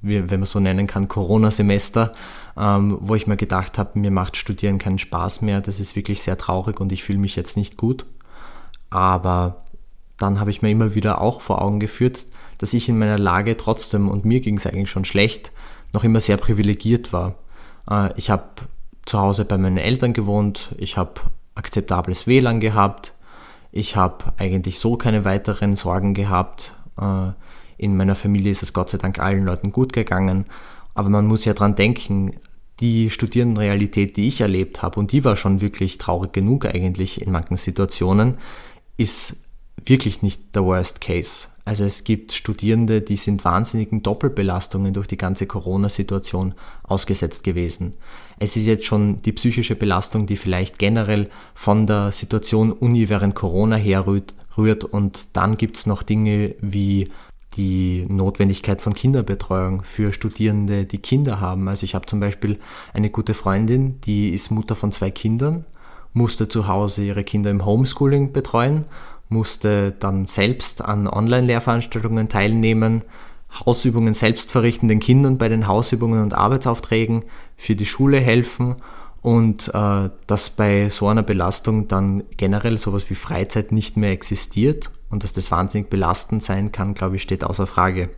wenn 0.00 0.28
man 0.28 0.46
so 0.46 0.58
nennen 0.58 0.86
kann, 0.86 1.06
Corona-Semester, 1.06 2.14
ähm, 2.56 2.96
wo 3.00 3.14
ich 3.14 3.26
mir 3.26 3.36
gedacht 3.36 3.78
habe, 3.78 3.98
mir 3.98 4.10
macht 4.10 4.36
Studieren 4.36 4.78
keinen 4.78 4.98
Spaß 4.98 5.42
mehr, 5.42 5.60
das 5.60 5.80
ist 5.80 5.94
wirklich 5.94 6.22
sehr 6.22 6.38
traurig 6.38 6.80
und 6.80 6.92
ich 6.92 7.04
fühle 7.04 7.18
mich 7.18 7.36
jetzt 7.36 7.56
nicht 7.56 7.76
gut. 7.76 8.06
Aber 8.88 9.64
dann 10.16 10.40
habe 10.40 10.50
ich 10.50 10.62
mir 10.62 10.70
immer 10.70 10.94
wieder 10.94 11.20
auch 11.20 11.42
vor 11.42 11.60
Augen 11.60 11.78
geführt, 11.78 12.26
dass 12.56 12.72
ich 12.72 12.88
in 12.88 12.98
meiner 12.98 13.18
Lage 13.18 13.58
trotzdem, 13.58 14.08
und 14.08 14.24
mir 14.24 14.40
ging 14.40 14.56
es 14.56 14.66
eigentlich 14.66 14.90
schon 14.90 15.04
schlecht, 15.04 15.52
noch 15.92 16.04
immer 16.04 16.20
sehr 16.20 16.36
privilegiert 16.36 17.12
war. 17.12 17.34
Äh, 17.90 18.10
ich 18.16 18.30
habe 18.30 18.44
zu 19.04 19.20
Hause 19.20 19.44
bei 19.44 19.58
meinen 19.58 19.78
Eltern 19.78 20.12
gewohnt, 20.12 20.74
ich 20.78 20.96
habe 20.96 21.20
akzeptables 21.54 22.26
WLAN 22.26 22.60
gehabt, 22.60 23.14
ich 23.72 23.96
habe 23.96 24.32
eigentlich 24.36 24.78
so 24.78 24.96
keine 24.96 25.24
weiteren 25.24 25.76
Sorgen 25.76 26.14
gehabt. 26.14 26.74
Äh, 27.00 27.30
in 27.78 27.96
meiner 27.96 28.14
Familie 28.14 28.50
ist 28.50 28.62
es 28.62 28.72
Gott 28.72 28.88
sei 28.88 28.98
Dank 28.98 29.18
allen 29.18 29.44
Leuten 29.44 29.70
gut 29.70 29.92
gegangen. 29.92 30.46
Aber 30.94 31.10
man 31.10 31.26
muss 31.26 31.44
ja 31.44 31.52
dran 31.52 31.74
denken, 31.74 32.32
die 32.80 33.10
Studierendenrealität, 33.10 34.16
die 34.16 34.28
ich 34.28 34.40
erlebt 34.40 34.82
habe, 34.82 34.98
und 34.98 35.12
die 35.12 35.24
war 35.24 35.36
schon 35.36 35.60
wirklich 35.60 35.98
traurig 35.98 36.32
genug 36.32 36.66
eigentlich 36.66 37.20
in 37.20 37.32
manchen 37.32 37.56
Situationen, 37.56 38.38
ist 38.96 39.44
wirklich 39.84 40.22
nicht 40.22 40.54
der 40.54 40.64
Worst 40.64 41.00
Case. 41.00 41.48
Also 41.66 41.84
es 41.84 42.04
gibt 42.04 42.32
Studierende, 42.32 43.00
die 43.02 43.16
sind 43.16 43.44
wahnsinnigen 43.44 44.00
Doppelbelastungen 44.00 44.94
durch 44.94 45.08
die 45.08 45.16
ganze 45.16 45.48
Corona-Situation 45.48 46.54
ausgesetzt 46.84 47.42
gewesen. 47.42 47.94
Es 48.38 48.56
ist 48.56 48.66
jetzt 48.66 48.84
schon 48.84 49.20
die 49.22 49.32
psychische 49.32 49.74
Belastung, 49.74 50.26
die 50.26 50.36
vielleicht 50.36 50.78
generell 50.78 51.28
von 51.56 51.88
der 51.88 52.12
Situation 52.12 52.70
Uni 52.70 53.08
während 53.08 53.34
Corona 53.34 53.74
herrührt 53.74 54.84
und 54.84 55.26
dann 55.32 55.56
gibt 55.56 55.76
es 55.76 55.86
noch 55.86 56.04
Dinge 56.04 56.54
wie 56.60 57.08
die 57.56 58.06
Notwendigkeit 58.08 58.80
von 58.80 58.94
Kinderbetreuung 58.94 59.82
für 59.82 60.12
Studierende, 60.12 60.84
die 60.84 60.98
Kinder 60.98 61.40
haben. 61.40 61.66
Also 61.66 61.82
ich 61.82 61.96
habe 61.96 62.06
zum 62.06 62.20
Beispiel 62.20 62.60
eine 62.92 63.10
gute 63.10 63.34
Freundin, 63.34 64.00
die 64.02 64.28
ist 64.28 64.52
Mutter 64.52 64.76
von 64.76 64.92
zwei 64.92 65.10
Kindern, 65.10 65.64
musste 66.12 66.46
zu 66.46 66.68
Hause 66.68 67.02
ihre 67.02 67.24
Kinder 67.24 67.50
im 67.50 67.64
Homeschooling 67.64 68.32
betreuen 68.32 68.84
musste 69.28 69.92
dann 69.92 70.26
selbst 70.26 70.84
an 70.84 71.06
Online-Lehrveranstaltungen 71.06 72.28
teilnehmen, 72.28 73.02
Hausübungen 73.64 74.12
selbst 74.12 74.50
verrichten 74.50 74.88
den 74.88 75.00
Kindern 75.00 75.38
bei 75.38 75.48
den 75.48 75.66
Hausübungen 75.66 76.22
und 76.22 76.34
Arbeitsaufträgen, 76.34 77.24
für 77.56 77.74
die 77.74 77.86
Schule 77.86 78.20
helfen 78.20 78.74
und 79.22 79.72
äh, 79.74 80.10
dass 80.26 80.50
bei 80.50 80.90
so 80.90 81.08
einer 81.08 81.22
Belastung 81.22 81.88
dann 81.88 82.24
generell 82.36 82.78
sowas 82.78 83.08
wie 83.08 83.14
Freizeit 83.14 83.72
nicht 83.72 83.96
mehr 83.96 84.10
existiert 84.10 84.90
und 85.10 85.24
dass 85.24 85.32
das 85.32 85.50
wahnsinnig 85.50 85.88
belastend 85.88 86.42
sein 86.42 86.70
kann, 86.70 86.94
glaube 86.94 87.16
ich, 87.16 87.22
steht 87.22 87.44
außer 87.44 87.66
Frage. 87.66 88.10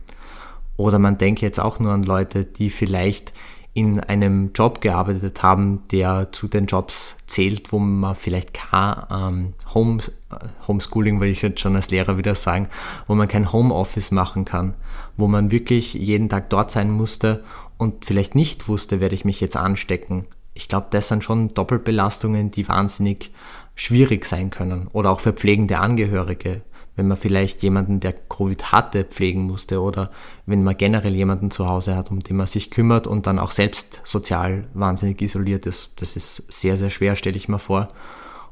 Oder 0.77 0.99
man 0.99 1.17
denke 1.17 1.45
jetzt 1.45 1.59
auch 1.59 1.79
nur 1.79 1.91
an 1.91 2.03
Leute, 2.03 2.45
die 2.45 2.69
vielleicht 2.69 3.33
in 3.73 3.99
einem 3.99 4.51
Job 4.53 4.81
gearbeitet 4.81 5.43
haben, 5.43 5.83
der 5.91 6.31
zu 6.31 6.47
den 6.47 6.65
Jobs 6.65 7.17
zählt, 7.27 7.71
wo 7.71 7.79
man 7.79 8.15
vielleicht 8.15 8.53
kein 8.53 8.95
ähm, 9.11 9.53
Home, 9.73 10.01
äh, 10.31 10.67
Homeschooling, 10.67 11.19
will 11.19 11.29
ich 11.29 11.41
jetzt 11.41 11.59
schon 11.61 11.75
als 11.75 11.91
Lehrer 11.91 12.17
wieder 12.17 12.35
sagen, 12.35 12.67
wo 13.07 13.15
man 13.15 13.27
kein 13.27 13.51
Homeoffice 13.51 14.11
machen 14.11 14.45
kann, 14.45 14.73
wo 15.17 15.27
man 15.27 15.51
wirklich 15.51 15.93
jeden 15.93 16.29
Tag 16.29 16.49
dort 16.49 16.71
sein 16.71 16.91
musste 16.91 17.43
und 17.77 18.05
vielleicht 18.05 18.35
nicht 18.35 18.67
wusste, 18.67 18.99
werde 18.99 19.15
ich 19.15 19.25
mich 19.25 19.39
jetzt 19.39 19.55
anstecken. 19.55 20.25
Ich 20.53 20.67
glaube, 20.67 20.87
das 20.89 21.07
sind 21.07 21.23
schon 21.23 21.53
Doppelbelastungen, 21.53 22.51
die 22.51 22.67
wahnsinnig 22.67 23.31
schwierig 23.75 24.25
sein 24.25 24.49
können. 24.49 24.87
Oder 24.91 25.11
auch 25.11 25.21
für 25.21 25.31
pflegende 25.31 25.79
Angehörige 25.79 26.61
wenn 26.95 27.07
man 27.07 27.17
vielleicht 27.17 27.63
jemanden, 27.63 27.99
der 27.99 28.13
Covid 28.13 28.71
hatte, 28.71 29.03
pflegen 29.05 29.43
musste 29.43 29.81
oder 29.81 30.11
wenn 30.45 30.63
man 30.63 30.75
generell 30.75 31.15
jemanden 31.15 31.51
zu 31.51 31.67
Hause 31.67 31.95
hat, 31.95 32.11
um 32.11 32.19
den 32.19 32.35
man 32.35 32.47
sich 32.47 32.71
kümmert 32.71 33.07
und 33.07 33.25
dann 33.25 33.39
auch 33.39 33.51
selbst 33.51 34.01
sozial 34.03 34.67
wahnsinnig 34.73 35.21
isoliert 35.21 35.65
ist. 35.65 35.93
Das 35.97 36.15
ist 36.15 36.51
sehr, 36.51 36.75
sehr 36.77 36.89
schwer, 36.89 37.15
stelle 37.15 37.37
ich 37.37 37.47
mir 37.47 37.59
vor. 37.59 37.87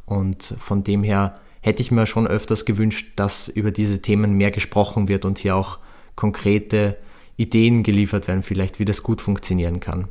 Und 0.05 0.55
von 0.59 0.83
dem 0.83 1.03
her 1.03 1.39
hätte 1.61 1.81
ich 1.81 1.91
mir 1.91 2.05
schon 2.05 2.27
öfters 2.27 2.65
gewünscht, 2.65 3.11
dass 3.17 3.49
über 3.49 3.71
diese 3.71 4.01
Themen 4.01 4.33
mehr 4.33 4.51
gesprochen 4.51 5.07
wird 5.07 5.25
und 5.25 5.37
hier 5.37 5.55
auch 5.55 5.79
konkrete 6.15 6.97
Ideen 7.35 7.83
geliefert 7.83 8.27
werden, 8.27 8.41
vielleicht 8.41 8.79
wie 8.79 8.85
das 8.85 9.03
gut 9.03 9.21
funktionieren 9.21 9.79
kann. 9.79 10.07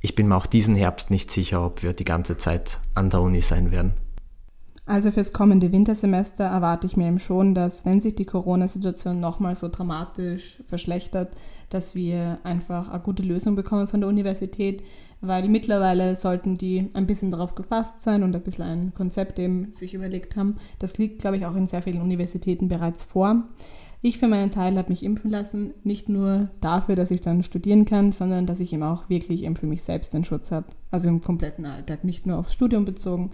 Ich 0.00 0.14
bin 0.14 0.28
mir 0.28 0.36
auch 0.36 0.46
diesen 0.46 0.76
Herbst 0.76 1.10
nicht 1.10 1.30
sicher, 1.30 1.64
ob 1.64 1.82
wir 1.82 1.92
die 1.92 2.04
ganze 2.04 2.38
Zeit 2.38 2.78
an 2.94 3.10
der 3.10 3.20
Uni 3.20 3.42
sein 3.42 3.70
werden. 3.70 3.94
Also 4.90 5.12
fürs 5.12 5.32
kommende 5.32 5.70
Wintersemester 5.70 6.42
erwarte 6.42 6.84
ich 6.84 6.96
mir 6.96 7.06
eben 7.06 7.20
schon, 7.20 7.54
dass 7.54 7.84
wenn 7.84 8.00
sich 8.00 8.16
die 8.16 8.24
Corona-Situation 8.24 9.20
nochmal 9.20 9.54
so 9.54 9.68
dramatisch 9.68 10.58
verschlechtert, 10.66 11.32
dass 11.68 11.94
wir 11.94 12.40
einfach 12.42 12.88
eine 12.88 12.98
gute 12.98 13.22
Lösung 13.22 13.54
bekommen 13.54 13.86
von 13.86 14.00
der 14.00 14.08
Universität, 14.08 14.82
weil 15.20 15.48
mittlerweile 15.48 16.16
sollten 16.16 16.58
die 16.58 16.88
ein 16.94 17.06
bisschen 17.06 17.30
darauf 17.30 17.54
gefasst 17.54 18.02
sein 18.02 18.24
und 18.24 18.34
ein 18.34 18.42
bisschen 18.42 18.64
ein 18.64 18.92
Konzept 18.92 19.38
eben 19.38 19.70
sich 19.76 19.94
überlegt 19.94 20.34
haben. 20.34 20.56
Das 20.80 20.98
liegt, 20.98 21.20
glaube 21.20 21.36
ich, 21.36 21.46
auch 21.46 21.54
in 21.54 21.68
sehr 21.68 21.82
vielen 21.82 22.02
Universitäten 22.02 22.66
bereits 22.66 23.04
vor. 23.04 23.44
Ich 24.02 24.18
für 24.18 24.26
meinen 24.26 24.50
Teil 24.50 24.76
habe 24.76 24.88
mich 24.88 25.04
impfen 25.04 25.30
lassen, 25.30 25.72
nicht 25.84 26.08
nur 26.08 26.48
dafür, 26.60 26.96
dass 26.96 27.12
ich 27.12 27.20
dann 27.20 27.44
studieren 27.44 27.84
kann, 27.84 28.10
sondern 28.10 28.44
dass 28.44 28.58
ich 28.58 28.72
eben 28.72 28.82
auch 28.82 29.08
wirklich 29.08 29.44
eben 29.44 29.54
für 29.54 29.66
mich 29.66 29.84
selbst 29.84 30.12
den 30.14 30.24
Schutz 30.24 30.50
habe. 30.50 30.66
Also 30.90 31.08
im 31.08 31.20
kompletten 31.20 31.64
Alltag, 31.64 32.02
nicht 32.02 32.26
nur 32.26 32.38
aufs 32.38 32.52
Studium 32.52 32.84
bezogen, 32.84 33.30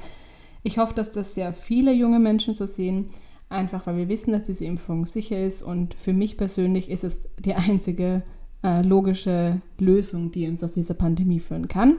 ich 0.66 0.78
hoffe, 0.78 0.94
dass 0.94 1.12
das 1.12 1.34
sehr 1.34 1.52
viele 1.52 1.92
junge 1.92 2.18
Menschen 2.18 2.52
so 2.52 2.66
sehen, 2.66 3.06
einfach 3.48 3.86
weil 3.86 3.96
wir 3.96 4.08
wissen, 4.08 4.32
dass 4.32 4.42
diese 4.42 4.64
Impfung 4.64 5.06
sicher 5.06 5.40
ist 5.40 5.62
und 5.62 5.94
für 5.94 6.12
mich 6.12 6.36
persönlich 6.36 6.90
ist 6.90 7.04
es 7.04 7.28
die 7.38 7.54
einzige 7.54 8.22
äh, 8.64 8.82
logische 8.82 9.60
Lösung, 9.78 10.32
die 10.32 10.48
uns 10.48 10.64
aus 10.64 10.72
dieser 10.72 10.94
Pandemie 10.94 11.38
führen 11.38 11.68
kann. 11.68 11.98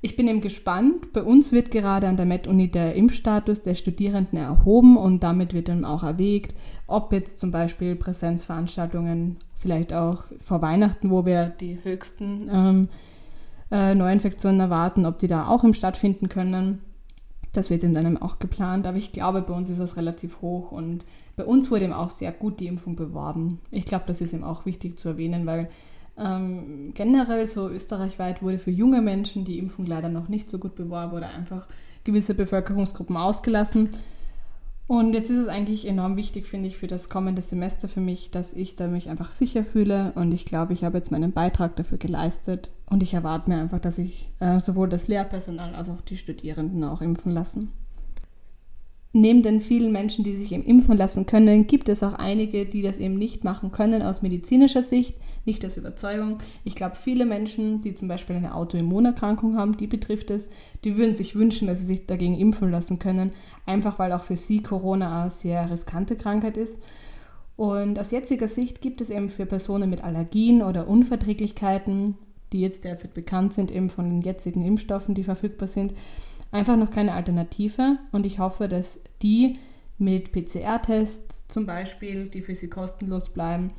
Ich 0.00 0.16
bin 0.16 0.28
eben 0.28 0.40
gespannt. 0.40 1.12
Bei 1.12 1.22
uns 1.22 1.52
wird 1.52 1.70
gerade 1.70 2.08
an 2.08 2.16
der 2.16 2.26
Med-Uni 2.26 2.68
der 2.68 2.94
Impfstatus 2.94 3.62
der 3.62 3.74
Studierenden 3.74 4.38
erhoben 4.38 4.96
und 4.96 5.22
damit 5.22 5.54
wird 5.54 5.68
dann 5.68 5.84
auch 5.84 6.02
erwägt, 6.02 6.56
ob 6.86 7.12
jetzt 7.12 7.38
zum 7.38 7.50
Beispiel 7.52 7.94
Präsenzveranstaltungen, 7.94 9.36
vielleicht 9.54 9.92
auch 9.92 10.24
vor 10.40 10.62
Weihnachten, 10.62 11.10
wo 11.10 11.26
wir 11.26 11.46
die 11.60 11.78
höchsten 11.82 12.48
ähm, 12.52 12.88
äh, 13.70 13.94
Neuinfektionen 13.94 14.60
erwarten, 14.60 15.06
ob 15.06 15.18
die 15.18 15.26
da 15.26 15.46
auch 15.46 15.62
im 15.62 15.74
stattfinden 15.74 16.28
können. 16.28 16.80
Das 17.52 17.70
wird 17.70 17.82
dann 17.82 18.16
auch 18.18 18.38
geplant, 18.38 18.86
aber 18.86 18.98
ich 18.98 19.12
glaube, 19.12 19.42
bei 19.42 19.54
uns 19.54 19.70
ist 19.70 19.80
das 19.80 19.96
relativ 19.96 20.42
hoch 20.42 20.70
und 20.70 21.04
bei 21.36 21.44
uns 21.44 21.70
wurde 21.70 21.84
eben 21.84 21.92
auch 21.92 22.10
sehr 22.10 22.32
gut 22.32 22.60
die 22.60 22.66
Impfung 22.66 22.94
beworben. 22.94 23.60
Ich 23.70 23.86
glaube, 23.86 24.04
das 24.06 24.20
ist 24.20 24.34
eben 24.34 24.44
auch 24.44 24.66
wichtig 24.66 24.98
zu 24.98 25.08
erwähnen, 25.08 25.46
weil 25.46 25.68
ähm, 26.18 26.92
generell 26.94 27.46
so 27.46 27.68
österreichweit 27.68 28.42
wurde 28.42 28.58
für 28.58 28.70
junge 28.70 29.00
Menschen 29.00 29.44
die 29.44 29.58
Impfung 29.58 29.86
leider 29.86 30.08
noch 30.08 30.28
nicht 30.28 30.50
so 30.50 30.58
gut 30.58 30.74
beworben 30.74 31.16
oder 31.16 31.28
einfach 31.28 31.66
gewisse 32.04 32.34
Bevölkerungsgruppen 32.34 33.16
ausgelassen. 33.16 33.90
Und 34.88 35.12
jetzt 35.12 35.28
ist 35.28 35.36
es 35.36 35.48
eigentlich 35.48 35.86
enorm 35.86 36.16
wichtig, 36.16 36.46
finde 36.46 36.66
ich, 36.66 36.78
für 36.78 36.86
das 36.86 37.10
kommende 37.10 37.42
Semester 37.42 37.88
für 37.88 38.00
mich, 38.00 38.30
dass 38.30 38.54
ich 38.54 38.74
da 38.74 38.88
mich 38.88 39.10
einfach 39.10 39.28
sicher 39.28 39.62
fühle. 39.62 40.12
Und 40.14 40.32
ich 40.32 40.46
glaube, 40.46 40.72
ich 40.72 40.82
habe 40.82 40.96
jetzt 40.96 41.12
meinen 41.12 41.32
Beitrag 41.32 41.76
dafür 41.76 41.98
geleistet. 41.98 42.70
Und 42.86 43.02
ich 43.02 43.12
erwarte 43.12 43.50
mir 43.50 43.58
einfach, 43.58 43.80
dass 43.80 43.98
ich 43.98 44.30
äh, 44.40 44.58
sowohl 44.60 44.88
das 44.88 45.06
Lehrpersonal 45.06 45.74
als 45.74 45.90
auch 45.90 46.00
die 46.00 46.16
Studierenden 46.16 46.82
auch 46.84 47.02
impfen 47.02 47.32
lassen. 47.32 47.70
Neben 49.20 49.42
den 49.42 49.60
vielen 49.60 49.90
Menschen, 49.90 50.22
die 50.22 50.36
sich 50.36 50.52
eben 50.52 50.62
impfen 50.62 50.96
lassen 50.96 51.26
können, 51.26 51.66
gibt 51.66 51.88
es 51.88 52.04
auch 52.04 52.12
einige, 52.12 52.66
die 52.66 52.82
das 52.82 52.98
eben 52.98 53.18
nicht 53.18 53.42
machen 53.42 53.72
können 53.72 54.00
aus 54.00 54.22
medizinischer 54.22 54.84
Sicht, 54.84 55.16
nicht 55.44 55.66
aus 55.66 55.76
Überzeugung. 55.76 56.38
Ich 56.62 56.76
glaube, 56.76 56.94
viele 56.94 57.26
Menschen, 57.26 57.82
die 57.82 57.96
zum 57.96 58.06
Beispiel 58.06 58.36
eine 58.36 58.54
Autoimmunerkrankung 58.54 59.56
haben, 59.56 59.76
die 59.76 59.88
betrifft 59.88 60.30
es, 60.30 60.50
die 60.84 60.96
würden 60.96 61.14
sich 61.14 61.34
wünschen, 61.34 61.66
dass 61.66 61.80
sie 61.80 61.86
sich 61.86 62.06
dagegen 62.06 62.36
impfen 62.36 62.70
lassen 62.70 63.00
können, 63.00 63.32
einfach 63.66 63.98
weil 63.98 64.12
auch 64.12 64.22
für 64.22 64.36
sie 64.36 64.62
Corona 64.62 65.22
eine 65.22 65.30
sehr 65.30 65.68
riskante 65.68 66.14
Krankheit 66.14 66.56
ist. 66.56 66.80
Und 67.56 67.98
aus 67.98 68.12
jetziger 68.12 68.46
Sicht 68.46 68.80
gibt 68.80 69.00
es 69.00 69.10
eben 69.10 69.30
für 69.30 69.46
Personen 69.46 69.90
mit 69.90 70.04
Allergien 70.04 70.62
oder 70.62 70.86
Unverträglichkeiten, 70.86 72.14
die 72.52 72.60
jetzt 72.60 72.84
derzeit 72.84 73.14
bekannt 73.14 73.52
sind, 73.52 73.72
eben 73.72 73.90
von 73.90 74.08
den 74.08 74.20
jetzigen 74.20 74.64
Impfstoffen, 74.64 75.16
die 75.16 75.24
verfügbar 75.24 75.66
sind, 75.66 75.92
einfach 76.50 76.76
noch 76.76 76.90
keine 76.90 77.14
Alternative 77.14 77.98
und 78.12 78.26
ich 78.26 78.38
hoffe, 78.38 78.68
dass 78.68 79.00
die 79.22 79.58
mit 79.98 80.32
PCR-Tests 80.32 81.48
zum 81.48 81.66
Beispiel, 81.66 82.28
die 82.28 82.42
für 82.42 82.54
sie 82.54 82.68
kostenlos 82.68 83.30
bleiben 83.30 83.72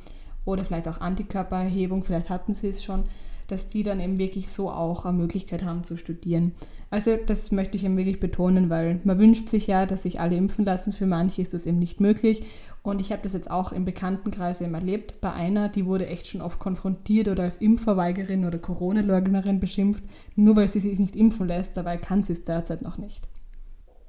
oder 0.44 0.64
vielleicht 0.64 0.88
auch 0.88 1.00
Antikörpererhebung, 1.00 2.04
vielleicht 2.04 2.30
hatten 2.30 2.54
sie 2.54 2.68
es 2.68 2.84
schon, 2.84 3.04
dass 3.48 3.68
die 3.68 3.82
dann 3.82 4.00
eben 4.00 4.18
wirklich 4.18 4.48
so 4.48 4.70
auch 4.70 5.04
eine 5.04 5.16
Möglichkeit 5.16 5.64
haben 5.64 5.82
zu 5.82 5.96
studieren. 5.96 6.52
Also 6.90 7.16
das 7.16 7.50
möchte 7.52 7.76
ich 7.76 7.84
eben 7.84 7.96
wirklich 7.96 8.20
betonen, 8.20 8.68
weil 8.68 9.00
man 9.04 9.18
wünscht 9.18 9.48
sich 9.48 9.66
ja, 9.66 9.86
dass 9.86 10.02
sich 10.02 10.20
alle 10.20 10.36
impfen 10.36 10.64
lassen. 10.64 10.92
Für 10.92 11.06
manche 11.06 11.42
ist 11.42 11.54
das 11.54 11.66
eben 11.66 11.78
nicht 11.78 12.00
möglich. 12.00 12.42
Und 12.82 13.00
ich 13.00 13.12
habe 13.12 13.22
das 13.22 13.34
jetzt 13.34 13.50
auch 13.50 13.72
im 13.72 13.84
Bekanntenkreis 13.84 14.60
eben 14.60 14.74
erlebt. 14.74 15.20
Bei 15.20 15.32
einer, 15.32 15.68
die 15.68 15.84
wurde 15.84 16.06
echt 16.06 16.26
schon 16.26 16.40
oft 16.40 16.58
konfrontiert 16.58 17.28
oder 17.28 17.42
als 17.42 17.58
Impfverweigerin 17.58 18.46
oder 18.46 18.58
Corona-Leugnerin 18.58 19.60
beschimpft, 19.60 20.02
nur 20.34 20.56
weil 20.56 20.68
sie 20.68 20.80
sich 20.80 20.98
nicht 20.98 21.14
impfen 21.14 21.46
lässt. 21.46 21.76
Dabei 21.76 21.98
kann 21.98 22.24
sie 22.24 22.32
es 22.32 22.44
derzeit 22.44 22.80
noch 22.80 22.96
nicht. 22.96 23.28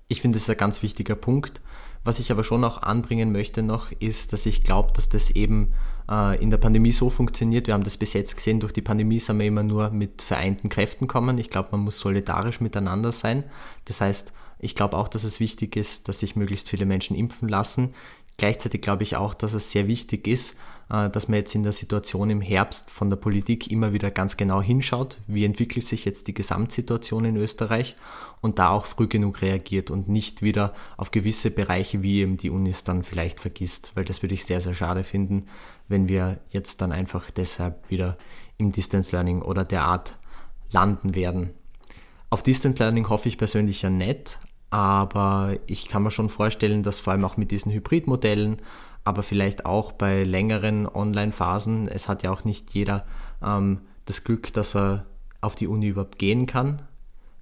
Ich 0.08 0.22
finde, 0.22 0.38
das 0.38 0.44
ist 0.44 0.50
ein 0.50 0.58
ganz 0.58 0.84
wichtiger 0.84 1.16
Punkt. 1.16 1.62
Was 2.04 2.20
ich 2.20 2.32
aber 2.32 2.44
schon 2.44 2.64
auch 2.64 2.82
anbringen 2.82 3.32
möchte 3.32 3.62
noch, 3.62 3.92
ist, 4.00 4.34
dass 4.34 4.46
ich 4.46 4.64
glaube, 4.64 4.92
dass 4.94 5.08
das 5.10 5.32
eben 5.32 5.74
äh, 6.10 6.42
in 6.42 6.50
der 6.50 6.58
Pandemie 6.58 6.92
so 6.92 7.10
funktioniert. 7.10 7.68
Wir 7.68 7.74
haben 7.74 7.84
das 7.84 7.98
bis 7.98 8.14
jetzt 8.14 8.36
gesehen, 8.36 8.60
durch 8.60 8.74
die 8.74 8.82
Pandemie 8.82 9.20
sind 9.20 9.40
wir 9.40 9.46
immer 9.46 9.64
nur 9.64 9.92
mit 9.92 10.22
vereinten 10.22 10.70
Kräften 10.70 11.08
kommen. 11.08 11.38
Ich 11.38 11.50
glaube, 11.50 11.70
man 11.72 11.82
muss 11.82 12.00
solidarisch 12.00 12.60
miteinander 12.60 13.12
sein. 13.12 13.44
Das 13.86 14.02
heißt, 14.02 14.34
ich 14.60 14.76
glaube 14.76 14.98
auch, 14.98 15.08
dass 15.08 15.24
es 15.24 15.40
wichtig 15.40 15.76
ist, 15.76 16.08
dass 16.08 16.20
sich 16.20 16.36
möglichst 16.36 16.70
viele 16.70 16.86
Menschen 16.86 17.16
impfen 17.16 17.50
lassen. 17.50 17.94
Gleichzeitig 18.42 18.82
glaube 18.82 19.04
ich 19.04 19.18
auch, 19.18 19.36
dass 19.36 19.54
es 19.54 19.70
sehr 19.70 19.86
wichtig 19.86 20.28
ist, 20.28 20.58
äh, 20.90 21.12
dass 21.12 21.28
man 21.28 21.38
jetzt 21.38 21.54
in 21.54 21.62
der 21.62 21.74
Situation 21.74 22.32
im 22.32 22.42
Herbst 22.42 22.90
von 22.90 23.12
der 23.12 23.18
Politik 23.18 23.70
immer 23.70 23.94
wieder 23.94 24.10
ganz 24.10 24.36
genau 24.36 24.64
hinschaut, 24.64 25.20
wie 25.28 25.46
entwickelt 25.46 25.86
sich 25.86 26.06
jetzt 26.06 26.26
die 26.28 26.34
Gesamtsituation 26.34 27.24
in 27.26 27.36
Österreich 27.36 27.96
und 28.42 28.58
da 28.58 28.70
auch 28.70 28.86
früh 28.86 29.06
genug 29.06 29.44
reagiert 29.44 29.92
und 29.92 30.10
nicht 30.10 30.42
wieder 30.42 30.74
auf 30.98 31.12
gewisse 31.12 31.52
Bereiche 31.52 32.02
wie 32.02 32.22
eben 32.22 32.38
die 32.38 32.50
Unis 32.50 32.84
dann 32.84 33.04
vielleicht 33.04 33.40
vergisst, 33.40 33.92
weil 33.94 34.06
das 34.06 34.24
würde 34.24 34.34
ich 34.34 34.44
sehr, 34.44 34.60
sehr 34.60 34.74
schade 34.74 35.04
finden, 35.04 35.46
wenn 35.88 36.10
wir 36.10 36.40
jetzt 36.50 36.82
dann 36.82 36.92
einfach 36.92 37.30
deshalb 37.30 37.92
wieder 37.92 38.18
im 38.58 38.72
Distance 38.72 39.16
Learning 39.16 39.44
oder 39.44 39.66
der 39.66 39.84
Art 39.84 40.16
landen 40.72 41.14
werden. 41.14 41.52
Auf 42.32 42.42
Distance 42.42 42.80
Learning 42.80 43.08
hoffe 43.08 43.30
ich 43.30 43.38
persönlich 43.38 43.84
ja 43.84 43.92
nicht, 43.92 44.40
aber 44.72 45.58
ich 45.68 45.88
kann 45.88 46.04
mir 46.04 46.12
schon 46.12 46.30
vorstellen, 46.30 46.82
dass 46.82 47.00
vor 47.00 47.14
allem 47.14 47.26
auch 47.26 47.38
mit 47.38 47.52
diesen 47.52 47.72
Hybridmodellen, 47.72 48.62
aber 49.04 49.22
vielleicht 49.22 49.66
auch 49.66 49.92
bei 49.92 50.24
längeren 50.24 50.88
Online-Phasen, 50.88 51.88
es 51.88 52.08
hat 52.08 52.24
ja 52.24 52.32
auch 52.32 52.46
nicht 52.46 52.74
jeder 52.74 53.06
ähm, 53.44 53.82
das 54.06 54.24
Glück, 54.24 54.54
dass 54.54 54.76
er 54.76 55.06
auf 55.42 55.56
die 55.56 55.68
Uni 55.68 55.88
überhaupt 55.88 56.20
gehen 56.20 56.48
kann, 56.48 56.82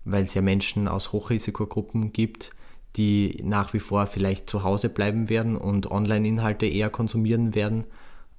weil 0.06 0.24
es 0.24 0.34
ja 0.34 0.42
Menschen 0.42 0.88
aus 0.88 1.12
Hochrisikogruppen 1.12 2.14
gibt, 2.14 2.52
die 2.96 3.40
nach 3.44 3.74
wie 3.74 3.80
vor 3.80 4.08
vielleicht 4.08 4.50
zu 4.50 4.64
Hause 4.64 4.90
bleiben 4.90 5.30
werden 5.30 5.56
und 5.56 5.92
Online-Inhalte 5.92 6.66
eher 6.66 6.90
konsumieren 6.90 7.54
werden, 7.54 7.84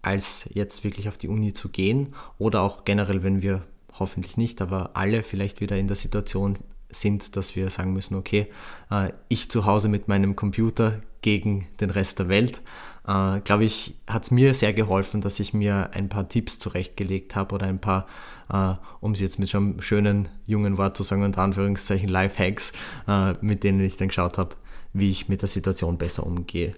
als 0.02 0.48
jetzt 0.52 0.82
wirklich 0.82 1.08
auf 1.08 1.18
die 1.18 1.28
Uni 1.28 1.52
zu 1.52 1.68
gehen. 1.68 2.14
Oder 2.38 2.62
auch 2.62 2.84
generell, 2.84 3.22
wenn 3.22 3.42
wir 3.42 3.62
hoffentlich 3.98 4.36
nicht, 4.36 4.60
aber 4.60 4.90
alle 4.94 5.22
vielleicht 5.22 5.60
wieder 5.60 5.76
in 5.76 5.86
der 5.86 5.96
Situation 5.96 6.58
sind, 6.90 7.36
dass 7.36 7.56
wir 7.56 7.70
sagen 7.70 7.92
müssen, 7.92 8.14
okay, 8.14 8.46
äh, 8.90 9.12
ich 9.28 9.50
zu 9.50 9.66
Hause 9.66 9.88
mit 9.88 10.08
meinem 10.08 10.36
Computer 10.36 11.00
gegen 11.22 11.66
den 11.80 11.90
Rest 11.90 12.18
der 12.18 12.28
Welt. 12.28 12.62
äh, 13.06 13.40
glaube 13.40 13.64
ich, 13.64 13.94
hat 14.06 14.24
es 14.24 14.30
mir 14.30 14.54
sehr 14.54 14.72
geholfen, 14.72 15.20
dass 15.20 15.40
ich 15.40 15.54
mir 15.54 15.90
ein 15.94 16.08
paar 16.08 16.28
Tipps 16.28 16.58
zurechtgelegt 16.58 17.34
habe 17.34 17.54
oder 17.54 17.66
ein 17.66 17.80
paar, 17.80 18.06
äh, 18.52 18.74
um 19.00 19.12
es 19.12 19.20
jetzt 19.20 19.38
mit 19.38 19.48
so 19.48 19.58
einem 19.58 19.80
schönen 19.82 20.28
jungen 20.46 20.78
Wort 20.78 20.96
zu 20.96 21.02
sagen, 21.02 21.22
unter 21.24 21.42
Anführungszeichen 21.42 22.08
Lifehacks, 22.08 22.72
mit 23.40 23.64
denen 23.64 23.80
ich 23.80 23.96
dann 23.96 24.08
geschaut 24.08 24.38
habe, 24.38 24.54
wie 24.92 25.10
ich 25.10 25.28
mit 25.28 25.42
der 25.42 25.48
Situation 25.48 25.98
besser 25.98 26.26
umgehe. 26.26 26.74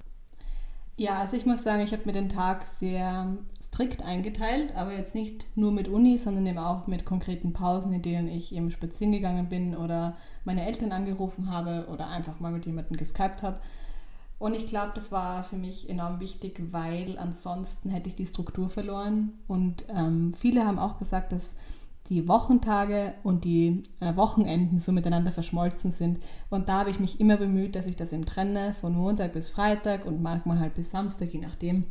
Ja, 0.96 1.18
also 1.18 1.36
ich 1.36 1.46
muss 1.46 1.62
sagen, 1.62 1.82
ich 1.82 1.92
habe 1.92 2.02
mir 2.04 2.12
den 2.12 2.28
Tag 2.28 2.68
sehr 2.68 3.36
strikt 3.60 4.02
eingeteilt, 4.02 4.76
aber 4.76 4.92
jetzt 4.92 5.14
nicht 5.14 5.46
nur 5.56 5.72
mit 5.72 5.88
Uni, 5.88 6.18
sondern 6.18 6.46
eben 6.46 6.58
auch 6.58 6.86
mit 6.86 7.06
konkreten 7.06 7.54
Pausen, 7.54 7.92
in 7.94 8.02
denen 8.02 8.28
ich 8.28 8.54
eben 8.54 8.70
spazieren 8.70 9.12
gegangen 9.12 9.48
bin 9.48 9.74
oder 9.74 10.16
meine 10.44 10.66
Eltern 10.66 10.92
angerufen 10.92 11.50
habe 11.50 11.86
oder 11.90 12.08
einfach 12.08 12.40
mal 12.40 12.52
mit 12.52 12.66
jemandem 12.66 12.98
geskypt 12.98 13.42
habe. 13.42 13.58
Und 14.38 14.54
ich 14.54 14.66
glaube, 14.66 14.92
das 14.94 15.10
war 15.12 15.44
für 15.44 15.56
mich 15.56 15.88
enorm 15.88 16.20
wichtig, 16.20 16.60
weil 16.72 17.16
ansonsten 17.16 17.90
hätte 17.90 18.08
ich 18.08 18.16
die 18.16 18.26
Struktur 18.26 18.68
verloren. 18.68 19.34
Und 19.46 19.84
ähm, 19.88 20.34
viele 20.34 20.66
haben 20.66 20.80
auch 20.80 20.98
gesagt, 20.98 21.32
dass 21.32 21.54
die 22.12 22.28
Wochentage 22.28 23.14
und 23.22 23.44
die 23.44 23.82
äh, 24.00 24.14
Wochenenden 24.16 24.78
so 24.78 24.92
miteinander 24.92 25.32
verschmolzen 25.32 25.90
sind. 25.90 26.18
Und 26.50 26.68
da 26.68 26.80
habe 26.80 26.90
ich 26.90 27.00
mich 27.00 27.20
immer 27.20 27.38
bemüht, 27.38 27.74
dass 27.74 27.86
ich 27.86 27.96
das 27.96 28.12
eben 28.12 28.26
trenne, 28.26 28.74
von 28.74 28.94
Montag 28.94 29.32
bis 29.32 29.48
Freitag 29.48 30.04
und 30.04 30.20
manchmal 30.20 30.60
halt 30.60 30.74
bis 30.74 30.90
Samstag, 30.90 31.32
je 31.32 31.40
nachdem, 31.40 31.84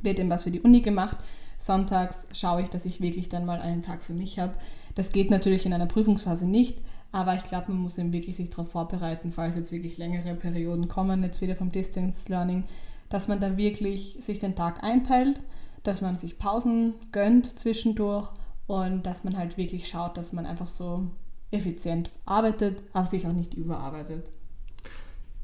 wird 0.00 0.18
eben 0.18 0.30
was 0.30 0.44
für 0.44 0.50
die 0.50 0.62
Uni 0.62 0.80
gemacht. 0.80 1.18
Sonntags 1.58 2.28
schaue 2.32 2.62
ich, 2.62 2.70
dass 2.70 2.86
ich 2.86 3.02
wirklich 3.02 3.28
dann 3.28 3.44
mal 3.44 3.60
einen 3.60 3.82
Tag 3.82 4.02
für 4.02 4.14
mich 4.14 4.38
habe. 4.38 4.54
Das 4.94 5.12
geht 5.12 5.30
natürlich 5.30 5.66
in 5.66 5.74
einer 5.74 5.86
Prüfungsphase 5.86 6.46
nicht, 6.46 6.78
aber 7.12 7.36
ich 7.36 7.44
glaube, 7.44 7.72
man 7.72 7.82
muss 7.82 7.98
eben 7.98 8.12
wirklich 8.12 8.36
sich 8.36 8.48
darauf 8.48 8.70
vorbereiten, 8.70 9.32
falls 9.32 9.54
jetzt 9.54 9.70
wirklich 9.70 9.98
längere 9.98 10.34
Perioden 10.34 10.88
kommen, 10.88 11.22
jetzt 11.22 11.42
wieder 11.42 11.56
vom 11.56 11.70
Distance 11.70 12.28
Learning, 12.30 12.64
dass 13.10 13.28
man 13.28 13.38
da 13.38 13.58
wirklich 13.58 14.16
sich 14.20 14.38
den 14.38 14.54
Tag 14.54 14.82
einteilt, 14.82 15.40
dass 15.82 16.00
man 16.00 16.16
sich 16.16 16.38
Pausen 16.38 16.94
gönnt 17.12 17.58
zwischendurch 17.58 18.30
und 18.66 19.04
dass 19.04 19.24
man 19.24 19.36
halt 19.36 19.56
wirklich 19.56 19.88
schaut, 19.88 20.16
dass 20.16 20.32
man 20.32 20.46
einfach 20.46 20.66
so 20.66 21.10
effizient 21.50 22.10
arbeitet, 22.24 22.82
aber 22.92 23.06
sich 23.06 23.26
auch 23.26 23.32
nicht 23.32 23.54
überarbeitet. 23.54 24.30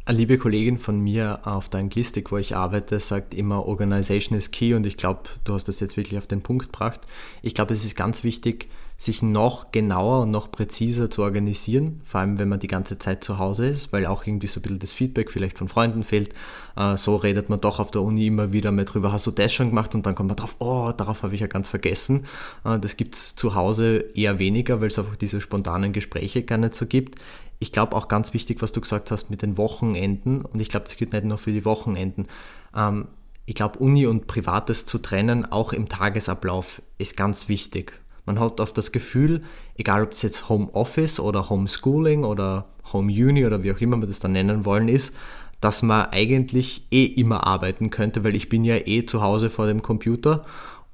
Eine 0.04 0.18
liebe 0.18 0.38
Kollegin 0.38 0.78
von 0.78 1.00
mir 1.00 1.40
auf 1.46 1.68
der 1.68 1.80
Anglistik, 1.80 2.32
wo 2.32 2.38
ich 2.38 2.56
arbeite, 2.56 2.98
sagt 2.98 3.34
immer, 3.34 3.66
Organization 3.66 4.38
is 4.38 4.50
key 4.50 4.72
und 4.72 4.86
ich 4.86 4.96
glaube, 4.96 5.24
du 5.44 5.52
hast 5.52 5.68
das 5.68 5.80
jetzt 5.80 5.98
wirklich 5.98 6.16
auf 6.16 6.26
den 6.26 6.40
Punkt 6.40 6.72
gebracht. 6.72 7.02
Ich 7.42 7.54
glaube, 7.54 7.74
es 7.74 7.84
ist 7.84 7.94
ganz 7.94 8.24
wichtig, 8.24 8.70
sich 9.00 9.22
noch 9.22 9.70
genauer 9.70 10.22
und 10.22 10.32
noch 10.32 10.50
präziser 10.50 11.08
zu 11.08 11.22
organisieren, 11.22 12.00
vor 12.04 12.18
allem 12.18 12.40
wenn 12.40 12.48
man 12.48 12.58
die 12.58 12.66
ganze 12.66 12.98
Zeit 12.98 13.22
zu 13.22 13.38
Hause 13.38 13.68
ist, 13.68 13.92
weil 13.92 14.06
auch 14.06 14.26
irgendwie 14.26 14.48
so 14.48 14.58
ein 14.58 14.62
bisschen 14.62 14.78
das 14.80 14.90
Feedback 14.90 15.30
vielleicht 15.30 15.56
von 15.56 15.68
Freunden 15.68 16.02
fehlt. 16.02 16.34
Äh, 16.76 16.96
so 16.96 17.14
redet 17.14 17.48
man 17.48 17.60
doch 17.60 17.78
auf 17.78 17.92
der 17.92 18.02
Uni 18.02 18.26
immer 18.26 18.52
wieder 18.52 18.72
mal 18.72 18.84
drüber, 18.84 19.12
hast 19.12 19.24
du 19.24 19.30
das 19.30 19.52
schon 19.52 19.68
gemacht 19.68 19.94
und 19.94 20.04
dann 20.04 20.16
kommt 20.16 20.30
man 20.30 20.36
drauf, 20.36 20.56
oh, 20.58 20.90
darauf 20.96 21.22
habe 21.22 21.36
ich 21.36 21.40
ja 21.40 21.46
ganz 21.46 21.68
vergessen. 21.68 22.26
Äh, 22.64 22.80
das 22.80 22.96
gibt 22.96 23.14
es 23.14 23.36
zu 23.36 23.54
Hause 23.54 24.04
eher 24.14 24.40
weniger, 24.40 24.80
weil 24.80 24.88
es 24.88 24.98
einfach 24.98 25.14
diese 25.14 25.40
spontanen 25.40 25.92
Gespräche 25.92 26.42
gar 26.42 26.58
nicht 26.58 26.74
so 26.74 26.84
gibt. 26.84 27.20
Ich 27.60 27.70
glaube 27.70 27.94
auch 27.94 28.08
ganz 28.08 28.34
wichtig, 28.34 28.62
was 28.62 28.72
du 28.72 28.80
gesagt 28.80 29.12
hast 29.12 29.30
mit 29.30 29.42
den 29.42 29.56
Wochenenden 29.56 30.42
und 30.42 30.58
ich 30.58 30.70
glaube, 30.70 30.86
das 30.86 30.96
gilt 30.96 31.12
nicht 31.12 31.24
nur 31.24 31.38
für 31.38 31.52
die 31.52 31.64
Wochenenden. 31.64 32.26
Ähm, 32.74 33.06
ich 33.46 33.54
glaube, 33.54 33.78
Uni 33.78 34.06
und 34.06 34.26
Privates 34.26 34.86
zu 34.86 34.98
trennen, 34.98 35.46
auch 35.46 35.72
im 35.72 35.88
Tagesablauf, 35.88 36.82
ist 36.98 37.16
ganz 37.16 37.48
wichtig 37.48 37.92
man 38.28 38.38
hat 38.38 38.60
oft 38.60 38.76
das 38.76 38.92
Gefühl, 38.92 39.40
egal 39.76 40.02
ob 40.02 40.12
es 40.12 40.20
jetzt 40.20 40.50
Homeoffice 40.50 41.18
oder 41.18 41.48
Homeschooling 41.48 42.24
oder 42.24 42.66
Home 42.92 43.10
Uni 43.10 43.46
oder 43.46 43.62
wie 43.62 43.72
auch 43.72 43.80
immer 43.80 43.96
wir 43.96 44.06
das 44.06 44.20
dann 44.20 44.32
nennen 44.32 44.66
wollen 44.66 44.88
ist, 44.88 45.16
dass 45.62 45.82
man 45.82 46.08
eigentlich 46.10 46.86
eh 46.90 47.06
immer 47.06 47.46
arbeiten 47.46 47.88
könnte, 47.88 48.24
weil 48.24 48.36
ich 48.36 48.50
bin 48.50 48.64
ja 48.64 48.76
eh 48.76 49.06
zu 49.06 49.22
Hause 49.22 49.48
vor 49.48 49.66
dem 49.66 49.80
Computer 49.80 50.44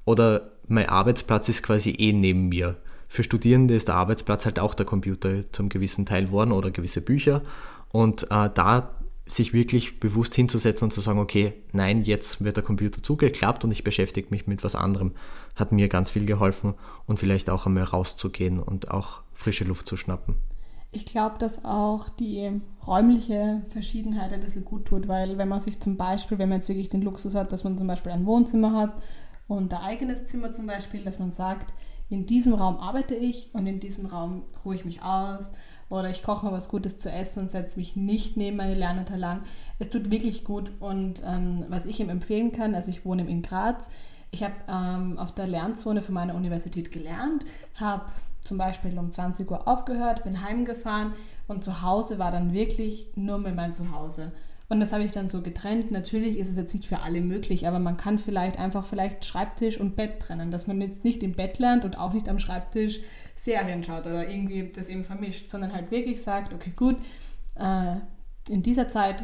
oder 0.05 0.51
mein 0.69 0.87
Arbeitsplatz 0.87 1.49
ist 1.49 1.61
quasi 1.61 1.91
eh 1.91 2.13
neben 2.13 2.47
mir. 2.47 2.77
Für 3.09 3.23
Studierende 3.23 3.75
ist 3.75 3.89
der 3.89 3.95
Arbeitsplatz 3.95 4.45
halt 4.45 4.57
auch 4.57 4.73
der 4.73 4.85
Computer 4.85 5.51
zum 5.51 5.67
gewissen 5.67 6.05
Teil 6.05 6.31
worden 6.31 6.53
oder 6.53 6.71
gewisse 6.71 7.01
Bücher. 7.01 7.43
Und 7.89 8.31
äh, 8.31 8.49
da 8.53 8.95
sich 9.27 9.51
wirklich 9.51 9.99
bewusst 9.99 10.35
hinzusetzen 10.35 10.85
und 10.85 10.91
zu 10.91 11.01
sagen, 11.01 11.19
okay, 11.19 11.53
nein, 11.73 12.03
jetzt 12.03 12.43
wird 12.43 12.55
der 12.55 12.63
Computer 12.63 13.03
zugeklappt 13.03 13.65
und 13.65 13.71
ich 13.71 13.83
beschäftige 13.83 14.27
mich 14.29 14.47
mit 14.47 14.63
was 14.63 14.75
anderem, 14.75 15.11
hat 15.55 15.71
mir 15.71 15.87
ganz 15.87 16.09
viel 16.09 16.25
geholfen 16.25 16.75
und 17.07 17.19
vielleicht 17.19 17.49
auch 17.49 17.65
einmal 17.65 17.83
rauszugehen 17.83 18.59
und 18.59 18.91
auch 18.91 19.21
frische 19.33 19.63
Luft 19.63 19.87
zu 19.87 19.97
schnappen. 19.97 20.35
Ich 20.91 21.05
glaube, 21.05 21.37
dass 21.39 21.65
auch 21.65 22.07
die 22.07 22.61
räumliche 22.87 23.63
Verschiedenheit 23.67 24.31
ein 24.31 24.39
bisschen 24.39 24.63
gut 24.63 24.85
tut, 24.85 25.07
weil 25.09 25.37
wenn 25.37 25.49
man 25.49 25.59
sich 25.59 25.79
zum 25.81 25.97
Beispiel, 25.97 26.37
wenn 26.37 26.47
man 26.47 26.59
jetzt 26.59 26.69
wirklich 26.69 26.87
den 26.87 27.01
Luxus 27.01 27.35
hat, 27.35 27.51
dass 27.51 27.65
man 27.65 27.77
zum 27.77 27.87
Beispiel 27.87 28.13
ein 28.13 28.25
Wohnzimmer 28.25 28.73
hat 28.73 28.93
und 29.47 29.73
ein 29.73 29.81
eigenes 29.81 30.25
Zimmer 30.25 30.51
zum 30.51 30.67
Beispiel, 30.67 31.03
dass 31.03 31.19
man 31.19 31.31
sagt, 31.31 31.73
in 32.09 32.25
diesem 32.25 32.53
Raum 32.53 32.77
arbeite 32.77 33.15
ich 33.15 33.49
und 33.53 33.65
in 33.65 33.79
diesem 33.79 34.05
Raum 34.05 34.43
ruhe 34.63 34.75
ich 34.75 34.85
mich 34.85 35.01
aus 35.01 35.53
oder 35.89 36.09
ich 36.09 36.23
koche 36.23 36.51
was 36.51 36.69
Gutes 36.69 36.97
zu 36.97 37.11
essen 37.11 37.41
und 37.41 37.49
setze 37.51 37.77
mich 37.77 37.95
nicht 37.95 38.37
neben 38.37 38.57
meine 38.57 38.75
Lernunterlagen. 38.75 39.43
Es 39.79 39.89
tut 39.89 40.11
wirklich 40.11 40.43
gut 40.43 40.71
und 40.79 41.21
ähm, 41.25 41.65
was 41.69 41.85
ich 41.85 41.99
ihm 41.99 42.09
empfehlen 42.09 42.51
kann, 42.51 42.75
also 42.75 42.89
ich 42.89 43.05
wohne 43.05 43.27
in 43.27 43.41
Graz, 43.41 43.89
ich 44.35 44.43
habe 44.43 44.55
ähm, 44.67 45.17
auf 45.17 45.33
der 45.33 45.47
Lernzone 45.47 46.01
von 46.01 46.13
meiner 46.13 46.35
Universität 46.35 46.91
gelernt, 46.91 47.45
habe 47.75 48.11
zum 48.41 48.57
Beispiel 48.57 48.97
um 48.99 49.09
20 49.09 49.49
Uhr 49.49 49.65
aufgehört, 49.65 50.25
bin 50.25 50.43
heimgefahren 50.43 51.13
und 51.47 51.63
zu 51.63 51.81
Hause 51.81 52.19
war 52.19 52.31
dann 52.31 52.53
wirklich 52.53 53.07
nur 53.15 53.37
mehr 53.37 53.53
mein 53.53 53.71
Zuhause. 53.71 54.33
Und 54.67 54.81
das 54.81 54.91
habe 54.91 55.03
ich 55.03 55.13
dann 55.13 55.29
so 55.29 55.41
getrennt. 55.41 55.91
Natürlich 55.91 56.37
ist 56.37 56.49
es 56.49 56.57
jetzt 56.57 56.73
nicht 56.73 56.85
für 56.85 56.99
alle 56.99 57.21
möglich, 57.21 57.65
aber 57.65 57.79
man 57.79 57.95
kann 57.95 58.19
vielleicht 58.19 58.59
einfach 58.59 58.85
vielleicht 58.85 59.23
Schreibtisch 59.23 59.79
und 59.79 59.95
Bett 59.95 60.19
trennen, 60.19 60.51
dass 60.51 60.67
man 60.67 60.81
jetzt 60.81 61.05
nicht 61.05 61.23
im 61.23 61.33
Bett 61.33 61.59
lernt 61.59 61.85
und 61.85 61.97
auch 61.97 62.11
nicht 62.11 62.27
am 62.27 62.39
Schreibtisch 62.39 62.99
Serien 63.35 63.83
schaut 63.83 64.05
oder 64.05 64.27
irgendwie 64.27 64.69
das 64.73 64.89
eben 64.89 65.03
vermischt, 65.03 65.49
sondern 65.49 65.71
halt 65.71 65.91
wirklich 65.91 66.21
sagt, 66.21 66.53
okay, 66.53 66.73
gut, 66.75 66.97
äh, 67.55 67.97
in 68.49 68.61
dieser 68.61 68.87
Zeit, 68.87 69.23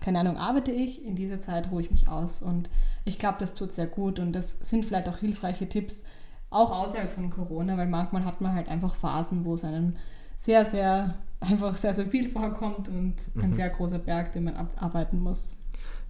keine 0.00 0.20
Ahnung, 0.20 0.36
arbeite 0.36 0.70
ich, 0.70 1.04
in 1.04 1.16
dieser 1.16 1.40
Zeit 1.40 1.70
ruhe 1.70 1.82
ich 1.82 1.90
mich 1.90 2.08
aus. 2.08 2.40
Und 2.40 2.70
ich 3.08 3.18
glaube, 3.18 3.38
das 3.40 3.54
tut 3.54 3.72
sehr 3.72 3.86
gut 3.86 4.18
und 4.18 4.32
das 4.32 4.58
sind 4.60 4.84
vielleicht 4.84 5.08
auch 5.08 5.16
hilfreiche 5.16 5.68
Tipps, 5.68 6.04
auch 6.50 6.70
außerhalb 6.70 7.10
von 7.10 7.30
Corona, 7.30 7.76
weil 7.76 7.88
manchmal 7.88 8.24
hat 8.24 8.40
man 8.40 8.54
halt 8.54 8.68
einfach 8.68 8.94
Phasen, 8.94 9.44
wo 9.44 9.54
es 9.54 9.64
einem 9.64 9.94
sehr, 10.36 10.64
sehr, 10.64 11.14
einfach 11.40 11.76
sehr, 11.76 11.94
sehr 11.94 12.06
viel 12.06 12.28
vorkommt 12.28 12.88
und 12.88 13.34
mhm. 13.34 13.42
ein 13.42 13.52
sehr 13.52 13.70
großer 13.70 13.98
Berg, 13.98 14.32
den 14.32 14.44
man 14.44 14.56
abarbeiten 14.56 15.20
muss. 15.20 15.52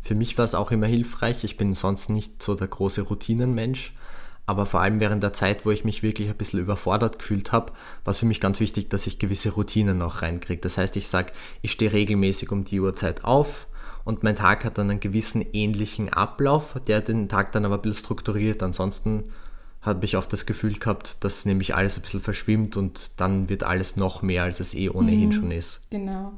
Für 0.00 0.14
mich 0.14 0.36
war 0.38 0.44
es 0.44 0.54
auch 0.54 0.70
immer 0.70 0.86
hilfreich. 0.86 1.44
Ich 1.44 1.56
bin 1.56 1.74
sonst 1.74 2.08
nicht 2.08 2.42
so 2.42 2.54
der 2.54 2.68
große 2.68 3.02
Routinenmensch. 3.02 3.94
Aber 4.46 4.64
vor 4.64 4.80
allem 4.80 4.98
während 4.98 5.22
der 5.22 5.34
Zeit, 5.34 5.66
wo 5.66 5.70
ich 5.70 5.84
mich 5.84 6.02
wirklich 6.02 6.30
ein 6.30 6.36
bisschen 6.36 6.60
überfordert 6.60 7.18
gefühlt 7.18 7.52
habe, 7.52 7.72
war 8.04 8.12
es 8.12 8.18
für 8.18 8.26
mich 8.26 8.40
ganz 8.40 8.60
wichtig, 8.60 8.88
dass 8.88 9.06
ich 9.06 9.18
gewisse 9.18 9.50
Routinen 9.50 9.98
noch 9.98 10.22
reinkriege. 10.22 10.62
Das 10.62 10.78
heißt, 10.78 10.96
ich 10.96 11.08
sage, 11.08 11.32
ich 11.60 11.72
stehe 11.72 11.92
regelmäßig 11.92 12.50
um 12.50 12.64
die 12.64 12.80
Uhrzeit 12.80 13.24
auf 13.24 13.67
und 14.08 14.22
mein 14.22 14.36
Tag 14.36 14.64
hat 14.64 14.78
dann 14.78 14.88
einen 14.88 15.00
gewissen 15.00 15.44
ähnlichen 15.52 16.10
Ablauf, 16.10 16.80
der 16.86 17.02
den 17.02 17.28
Tag 17.28 17.52
dann 17.52 17.66
aber 17.66 17.74
ein 17.74 17.82
bisschen 17.82 18.06
strukturiert. 18.06 18.62
Ansonsten 18.62 19.24
habe 19.82 20.06
ich 20.06 20.16
oft 20.16 20.32
das 20.32 20.46
Gefühl 20.46 20.78
gehabt, 20.78 21.22
dass 21.24 21.44
nämlich 21.44 21.74
alles 21.74 21.98
ein 21.98 22.00
bisschen 22.00 22.22
verschwimmt 22.22 22.78
und 22.78 23.20
dann 23.20 23.50
wird 23.50 23.64
alles 23.64 23.96
noch 23.96 24.22
mehr, 24.22 24.44
als 24.44 24.60
es 24.60 24.74
eh 24.74 24.88
ohnehin 24.88 25.28
mhm, 25.28 25.32
schon 25.32 25.50
ist. 25.50 25.82
Genau. 25.90 26.32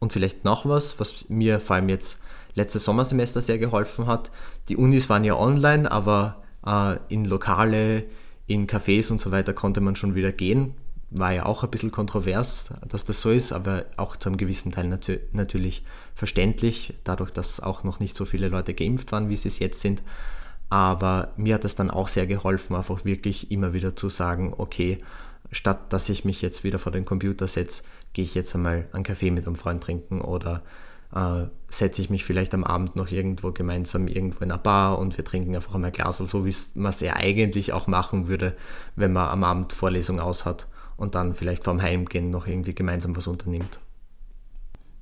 Und 0.00 0.12
vielleicht 0.12 0.44
noch 0.44 0.66
was, 0.66 1.00
was 1.00 1.30
mir 1.30 1.60
vor 1.60 1.76
allem 1.76 1.88
jetzt 1.88 2.20
letztes 2.54 2.84
Sommersemester 2.84 3.40
sehr 3.40 3.56
geholfen 3.56 4.06
hat. 4.06 4.30
Die 4.68 4.76
Unis 4.76 5.08
waren 5.08 5.24
ja 5.24 5.36
online, 5.36 5.90
aber 5.90 6.42
äh, 6.66 6.98
in 7.08 7.24
Lokale, 7.24 8.04
in 8.46 8.66
Cafés 8.66 9.10
und 9.10 9.18
so 9.18 9.30
weiter 9.30 9.54
konnte 9.54 9.80
man 9.80 9.96
schon 9.96 10.14
wieder 10.14 10.30
gehen. 10.30 10.74
War 11.12 11.32
ja 11.32 11.46
auch 11.46 11.64
ein 11.64 11.70
bisschen 11.70 11.90
kontrovers, 11.90 12.72
dass 12.86 13.04
das 13.04 13.20
so 13.20 13.30
ist, 13.30 13.52
aber 13.52 13.86
auch 13.96 14.16
zu 14.16 14.28
einem 14.28 14.36
gewissen 14.36 14.70
Teil 14.70 14.86
nat 14.86 15.10
natürlich 15.32 15.84
verständlich, 16.14 16.94
dadurch, 17.02 17.32
dass 17.32 17.60
auch 17.60 17.82
noch 17.82 17.98
nicht 17.98 18.16
so 18.16 18.24
viele 18.24 18.48
Leute 18.48 18.74
geimpft 18.74 19.10
waren, 19.10 19.28
wie 19.28 19.36
sie 19.36 19.48
es 19.48 19.58
jetzt 19.58 19.80
sind. 19.80 20.02
Aber 20.68 21.32
mir 21.36 21.54
hat 21.56 21.64
es 21.64 21.74
dann 21.74 21.90
auch 21.90 22.06
sehr 22.06 22.28
geholfen, 22.28 22.76
einfach 22.76 23.04
wirklich 23.04 23.50
immer 23.50 23.72
wieder 23.72 23.96
zu 23.96 24.08
sagen, 24.08 24.54
okay, 24.56 25.02
statt 25.50 25.92
dass 25.92 26.08
ich 26.08 26.24
mich 26.24 26.42
jetzt 26.42 26.62
wieder 26.62 26.78
vor 26.78 26.92
den 26.92 27.04
Computer 27.04 27.48
setze, 27.48 27.82
gehe 28.12 28.24
ich 28.24 28.36
jetzt 28.36 28.54
einmal 28.54 28.86
einen 28.92 29.02
Kaffee 29.02 29.32
mit 29.32 29.46
einem 29.46 29.56
Freund 29.56 29.82
trinken 29.82 30.20
oder 30.20 30.62
äh, 31.14 31.46
setze 31.68 32.02
ich 32.02 32.10
mich 32.10 32.24
vielleicht 32.24 32.54
am 32.54 32.62
Abend 32.62 32.94
noch 32.94 33.10
irgendwo 33.10 33.50
gemeinsam 33.50 34.06
irgendwo 34.06 34.44
in 34.44 34.52
einer 34.52 34.60
Bar 34.60 34.98
und 34.98 35.16
wir 35.16 35.24
trinken 35.24 35.56
einfach 35.56 35.74
einmal 35.74 35.90
Glas, 35.90 36.18
so 36.18 36.46
wie 36.46 36.54
man 36.74 36.90
es 36.90 37.00
ja 37.00 37.16
eigentlich 37.16 37.72
auch 37.72 37.88
machen 37.88 38.28
würde, 38.28 38.56
wenn 38.94 39.12
man 39.12 39.28
am 39.28 39.42
Abend 39.42 39.72
Vorlesung 39.72 40.20
aus 40.20 40.44
hat 40.44 40.68
und 41.00 41.14
dann 41.14 41.34
vielleicht 41.34 41.64
vorm 41.64 41.80
Heimgehen 41.80 42.30
noch 42.30 42.46
irgendwie 42.46 42.74
gemeinsam 42.74 43.16
was 43.16 43.26
unternimmt. 43.26 43.80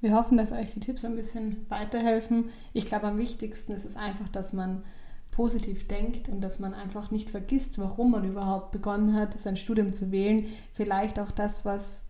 Wir 0.01 0.15
hoffen, 0.15 0.39
dass 0.39 0.53
euch 0.53 0.73
die 0.73 0.81
Tipps 0.81 1.05
ein 1.05 1.17
bisschen 1.17 1.67
weiterhelfen. 1.69 2.51
Ich 2.73 2.85
glaube, 2.85 3.09
am 3.09 3.19
wichtigsten 3.19 3.73
ist 3.73 3.85
es 3.85 3.97
einfach, 3.97 4.29
dass 4.29 4.53
man 4.53 4.85
positiv 5.33 5.89
denkt 5.89 6.29
und 6.29 6.41
dass 6.41 6.61
man 6.61 6.73
einfach 6.73 7.11
nicht 7.11 7.31
vergisst, 7.31 7.79
warum 7.79 8.13
man 8.13 8.25
überhaupt 8.25 8.71
begonnen 8.71 9.15
hat, 9.15 9.39
sein 9.41 9.57
Studium 9.57 9.93
zu 9.93 10.13
wählen. 10.13 10.47
Vielleicht 10.73 11.19
auch 11.19 11.33
das, 11.33 11.65
was 11.65 12.05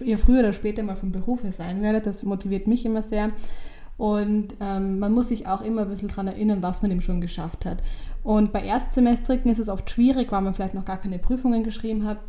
ihr 0.00 0.16
früher 0.16 0.40
oder 0.40 0.54
später 0.54 0.82
mal 0.82 0.96
vom 0.96 1.12
Beruf 1.12 1.42
her 1.42 1.52
sein 1.52 1.82
werdet. 1.82 2.06
Das 2.06 2.22
motiviert 2.22 2.66
mich 2.66 2.86
immer 2.86 3.02
sehr. 3.02 3.28
Und 3.98 4.54
ähm, 4.60 5.00
man 5.00 5.12
muss 5.12 5.28
sich 5.28 5.46
auch 5.46 5.60
immer 5.60 5.82
ein 5.82 5.88
bisschen 5.90 6.08
daran 6.08 6.28
erinnern, 6.28 6.62
was 6.62 6.80
man 6.80 6.90
eben 6.90 7.02
schon 7.02 7.20
geschafft 7.20 7.66
hat. 7.66 7.82
Und 8.22 8.52
bei 8.52 8.62
Erstsemestrigen 8.62 9.50
ist 9.50 9.58
es 9.58 9.68
oft 9.68 9.90
schwierig, 9.90 10.32
weil 10.32 10.40
man 10.40 10.54
vielleicht 10.54 10.74
noch 10.74 10.86
gar 10.86 10.98
keine 10.98 11.18
Prüfungen 11.18 11.62
geschrieben 11.62 12.06
hat. 12.06 12.20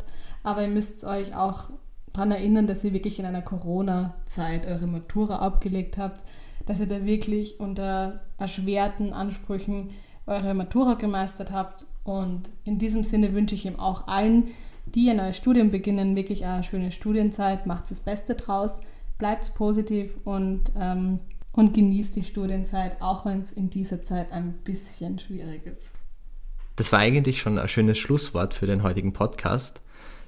Aber 0.42 0.62
ihr 0.62 0.68
müsst 0.68 1.04
euch 1.04 1.34
auch 1.34 1.70
daran 2.12 2.32
erinnern, 2.32 2.66
dass 2.66 2.84
ihr 2.84 2.92
wirklich 2.92 3.18
in 3.18 3.26
einer 3.26 3.42
Corona-Zeit 3.42 4.66
eure 4.66 4.86
Matura 4.86 5.36
abgelegt 5.36 5.98
habt, 5.98 6.24
dass 6.66 6.80
ihr 6.80 6.88
da 6.88 7.04
wirklich 7.04 7.60
unter 7.60 8.20
erschwerten 8.38 9.12
Ansprüchen 9.12 9.90
eure 10.26 10.54
Matura 10.54 10.94
gemeistert 10.94 11.52
habt. 11.52 11.86
Und 12.04 12.50
in 12.64 12.78
diesem 12.78 13.04
Sinne 13.04 13.34
wünsche 13.34 13.54
ich 13.54 13.66
ihm 13.66 13.78
auch 13.78 14.08
allen, 14.08 14.48
die 14.86 15.10
ein 15.10 15.18
neues 15.18 15.36
Studium 15.36 15.70
beginnen, 15.70 16.16
wirklich 16.16 16.44
eine 16.44 16.64
schöne 16.64 16.92
Studienzeit. 16.92 17.66
Macht 17.66 17.90
das 17.90 18.00
Beste 18.00 18.34
draus, 18.34 18.80
bleibt 19.18 19.54
positiv 19.54 20.16
und, 20.24 20.72
ähm, 20.76 21.20
und 21.52 21.74
genießt 21.74 22.16
die 22.16 22.22
Studienzeit, 22.22 23.00
auch 23.00 23.26
wenn 23.26 23.40
es 23.40 23.52
in 23.52 23.70
dieser 23.70 24.02
Zeit 24.02 24.32
ein 24.32 24.54
bisschen 24.64 25.18
schwierig 25.18 25.66
ist. 25.66 25.94
Das 26.76 26.92
war 26.92 27.00
eigentlich 27.00 27.40
schon 27.40 27.58
ein 27.58 27.68
schönes 27.68 27.98
Schlusswort 27.98 28.54
für 28.54 28.66
den 28.66 28.82
heutigen 28.82 29.12
Podcast. 29.12 29.80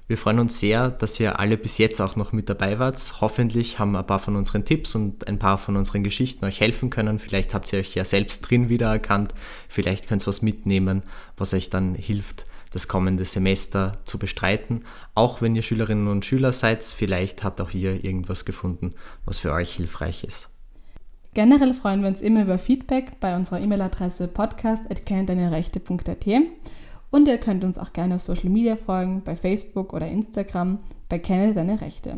Wir 0.05 0.17
freuen 0.17 0.39
uns 0.39 0.59
sehr, 0.59 0.89
dass 0.89 1.17
ihr 1.19 1.39
alle 1.39 1.57
bis 1.57 1.77
jetzt 1.77 2.01
auch 2.01 2.17
noch 2.17 2.33
mit 2.33 2.49
dabei 2.49 2.77
wart. 2.77 3.21
Hoffentlich 3.21 3.79
haben 3.79 3.95
ein 3.95 4.05
paar 4.05 4.19
von 4.19 4.35
unseren 4.35 4.65
Tipps 4.65 4.95
und 4.95 5.29
ein 5.29 5.39
paar 5.39 5.57
von 5.57 5.77
unseren 5.77 6.03
Geschichten 6.03 6.43
euch 6.43 6.59
helfen 6.59 6.89
können. 6.89 7.19
Vielleicht 7.19 7.53
habt 7.53 7.71
ihr 7.71 7.79
euch 7.79 7.95
ja 7.95 8.03
selbst 8.03 8.41
drin 8.41 8.67
wiedererkannt. 8.67 9.33
Vielleicht 9.69 10.09
könnt 10.09 10.23
ihr 10.23 10.27
was 10.27 10.41
mitnehmen, 10.41 11.03
was 11.37 11.53
euch 11.53 11.69
dann 11.69 11.95
hilft, 11.95 12.45
das 12.71 12.89
kommende 12.89 13.23
Semester 13.23 13.99
zu 14.03 14.19
bestreiten. 14.19 14.83
Auch 15.15 15.41
wenn 15.41 15.55
ihr 15.55 15.61
Schülerinnen 15.61 16.09
und 16.09 16.25
Schüler 16.25 16.51
seid, 16.51 16.83
vielleicht 16.83 17.45
habt 17.45 17.61
auch 17.61 17.71
ihr 17.71 18.03
irgendwas 18.03 18.43
gefunden, 18.43 18.95
was 19.23 19.39
für 19.39 19.53
euch 19.53 19.73
hilfreich 19.73 20.25
ist. 20.25 20.49
Generell 21.33 21.73
freuen 21.73 22.01
wir 22.01 22.09
uns 22.09 22.19
immer 22.19 22.41
über 22.43 22.59
Feedback 22.59 23.21
bei 23.21 23.37
unserer 23.37 23.61
E-Mail-Adresse 23.61 24.27
podcast.kenndeinerechte.at 24.27 26.25
und 27.13 27.27
ihr 27.27 27.37
könnt 27.37 27.63
uns 27.63 27.77
auch 27.77 27.93
gerne 27.93 28.15
auf 28.15 28.23
Social 28.23 28.49
Media 28.49 28.75
folgen, 28.75 29.21
bei 29.23 29.35
Facebook 29.35 29.93
oder 29.93 30.07
Instagram, 30.07 30.79
bei 31.09 31.19
Kenne 31.19 31.53
deine 31.53 31.79
Rechte. 31.79 32.17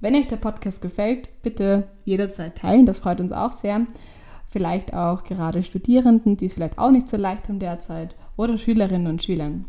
Wenn 0.00 0.14
euch 0.14 0.28
der 0.28 0.36
Podcast 0.36 0.82
gefällt, 0.82 1.28
bitte 1.42 1.88
jederzeit 2.04 2.58
teilen, 2.58 2.84
das 2.84 2.98
freut 2.98 3.22
uns 3.22 3.32
auch 3.32 3.52
sehr. 3.52 3.86
Vielleicht 4.50 4.92
auch 4.92 5.24
gerade 5.24 5.62
Studierenden, 5.62 6.36
die 6.36 6.44
es 6.44 6.52
vielleicht 6.52 6.78
auch 6.78 6.90
nicht 6.90 7.08
so 7.08 7.16
leicht 7.16 7.48
haben 7.48 7.58
derzeit, 7.58 8.14
oder 8.36 8.58
Schülerinnen 8.58 9.06
und 9.06 9.22
Schülern. 9.22 9.64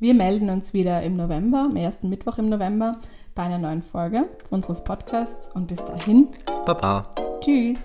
Wir 0.00 0.14
melden 0.14 0.50
uns 0.50 0.74
wieder 0.74 1.04
im 1.04 1.16
November, 1.16 1.68
am 1.70 1.76
ersten 1.76 2.08
Mittwoch 2.08 2.38
im 2.38 2.48
November, 2.48 2.96
bei 3.36 3.44
einer 3.44 3.58
neuen 3.58 3.82
Folge 3.82 4.22
unseres 4.50 4.82
Podcasts 4.82 5.48
und 5.54 5.68
bis 5.68 5.84
dahin. 5.84 6.26
Baba. 6.66 7.04
Tschüss. 7.40 7.78